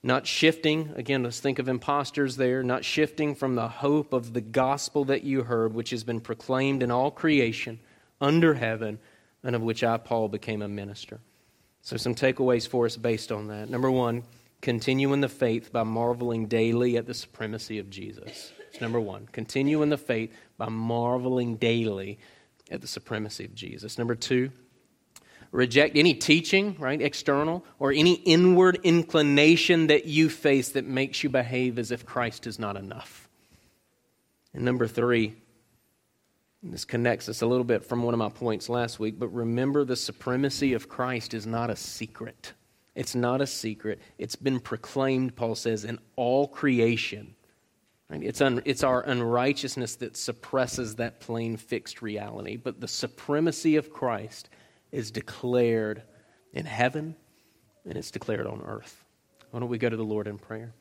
not 0.03 0.27
shifting, 0.27 0.93
again, 0.97 1.23
let's 1.23 1.41
think 1.41 1.59
of 1.59 1.69
imposters 1.69 2.37
there, 2.37 2.63
not 2.63 2.85
shifting 2.85 3.35
from 3.35 3.55
the 3.55 3.69
hope 3.69 4.13
of 4.13 4.33
the 4.33 4.41
gospel 4.41 5.05
that 5.07 5.25
you 5.25 5.43
heard, 5.43 5.75
which 5.75 5.91
has 5.91 6.05
been 6.05 6.21
proclaimed 6.21 6.83
in 6.83 6.91
all 6.91 7.11
creation 7.11 7.81
under 8.21 8.55
heaven, 8.55 8.99
and 9.43 9.57
of 9.57 9.63
which 9.63 9.83
I, 9.83 9.97
Paul, 9.97 10.29
became 10.29 10.63
a 10.63 10.69
minister. 10.69 11.21
So, 11.83 11.97
some 11.97 12.15
takeaways 12.15 12.69
for 12.69 12.87
us 12.87 12.97
based 12.97 13.33
on 13.33 13.49
that. 13.49 13.71
Number 13.71 13.91
one, 13.91 14.23
continue 14.61 15.13
in 15.13 15.21
the 15.21 15.29
faith 15.29 15.73
by 15.73 15.83
marveling 15.83 16.47
daily 16.47 16.97
at 16.97 17.07
the 17.07 17.15
supremacy 17.15 17.79
of 17.79 17.91
Jesus. 17.91 18.53
Number 18.81 19.01
one. 19.01 19.27
Continue 19.33 19.83
in 19.83 19.89
the 19.89 19.99
faith 19.99 20.33
by 20.57 20.69
marveling 20.69 21.57
daily 21.57 22.19
at 22.71 22.81
the 22.81 22.87
supremacy 22.87 23.45
of 23.45 23.55
Jesus. 23.55 23.99
Number 23.99 24.15
two, 24.15 24.51
reject 25.53 25.97
any 25.97 26.15
teaching, 26.15 26.77
right, 26.79 27.01
external, 27.01 27.65
or 27.79 27.93
any 27.93 28.15
inward 28.15 28.79
inclination 28.83 29.87
that 29.89 30.07
you 30.07 30.29
face 30.29 30.71
that 30.71 30.85
makes 30.85 31.23
you 31.23 31.31
behave 31.31 31.79
as 31.79 31.91
if 31.91 32.05
Christ 32.05 32.47
is 32.47 32.59
not 32.59 32.77
enough. 32.77 33.29
And 34.55 34.65
number 34.65 34.87
three, 34.87 35.37
this 36.63 36.85
connects 36.85 37.29
us 37.29 37.43
a 37.43 37.47
little 37.47 37.65
bit 37.65 37.85
from 37.85 38.03
one 38.03 38.15
of 38.15 38.19
my 38.19 38.31
points 38.31 38.69
last 38.69 38.99
week, 38.99 39.19
but 39.19 39.29
remember 39.29 39.85
the 39.85 39.97
supremacy 39.97 40.73
of 40.75 40.89
Christ 40.89 41.33
is 41.33 41.47
not 41.47 41.71
a 41.71 41.77
secret. 41.77 42.53
It's 42.95 43.15
not 43.15 43.41
a 43.41 43.47
secret. 43.47 44.01
It's 44.19 44.35
been 44.35 44.59
proclaimed, 44.59 45.37
Paul 45.37 45.55
says, 45.55 45.85
in 45.85 46.01
all 46.17 46.49
creation. 46.49 47.37
Right? 48.11 48.23
It's, 48.23 48.41
un, 48.41 48.61
it's 48.65 48.83
our 48.83 49.03
unrighteousness 49.03 49.97
that 49.97 50.17
suppresses 50.17 50.97
that 50.97 51.21
plain 51.21 51.57
fixed 51.57 52.03
reality. 52.03 52.57
But 52.57 52.81
the 52.81 52.89
supremacy 52.89 53.77
of 53.77 53.93
Christ 53.93 54.49
is 54.93 55.11
declared 55.11 56.03
in 56.53 56.67
heaven 56.67 57.15
and 57.85 57.97
it's 57.97 58.11
declared 58.11 58.47
on 58.47 58.63
earth. 58.65 59.05
Why 59.51 59.61
don't 59.61 59.69
we 59.69 59.79
go 59.79 59.89
to 59.89 59.97
the 59.97 60.05
Lord 60.05 60.27
in 60.27 60.39
prayer? 60.39 60.73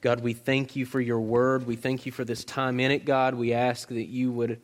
God, 0.00 0.20
we 0.20 0.32
thank 0.32 0.76
you 0.76 0.86
for 0.86 1.00
your 1.00 1.20
word. 1.20 1.66
We 1.66 1.76
thank 1.76 2.06
you 2.06 2.12
for 2.12 2.24
this 2.24 2.44
time 2.44 2.78
in 2.80 2.90
it, 2.90 3.04
God. 3.04 3.34
We 3.34 3.52
ask 3.52 3.88
that 3.88 4.06
you 4.06 4.30
would 4.32 4.60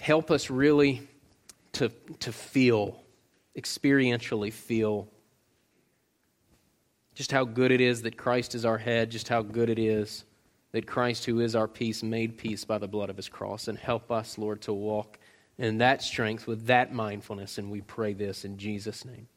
help 0.00 0.30
us 0.30 0.50
really 0.50 1.06
to, 1.72 1.88
to 2.20 2.32
feel, 2.32 3.02
experientially 3.56 4.52
feel, 4.52 5.08
just 7.14 7.30
how 7.30 7.44
good 7.44 7.70
it 7.70 7.80
is 7.80 8.02
that 8.02 8.16
Christ 8.16 8.54
is 8.54 8.64
our 8.64 8.78
head, 8.78 9.10
just 9.10 9.28
how 9.28 9.42
good 9.42 9.70
it 9.70 9.78
is 9.78 10.24
that 10.74 10.88
Christ, 10.88 11.24
who 11.24 11.38
is 11.38 11.54
our 11.54 11.68
peace, 11.68 12.02
made 12.02 12.36
peace 12.36 12.64
by 12.64 12.78
the 12.78 12.88
blood 12.88 13.08
of 13.08 13.16
his 13.16 13.28
cross. 13.28 13.68
And 13.68 13.78
help 13.78 14.10
us, 14.10 14.38
Lord, 14.38 14.60
to 14.62 14.72
walk 14.72 15.20
in 15.56 15.78
that 15.78 16.02
strength 16.02 16.48
with 16.48 16.66
that 16.66 16.92
mindfulness. 16.92 17.58
And 17.58 17.70
we 17.70 17.80
pray 17.80 18.12
this 18.12 18.44
in 18.44 18.58
Jesus' 18.58 19.04
name. 19.04 19.28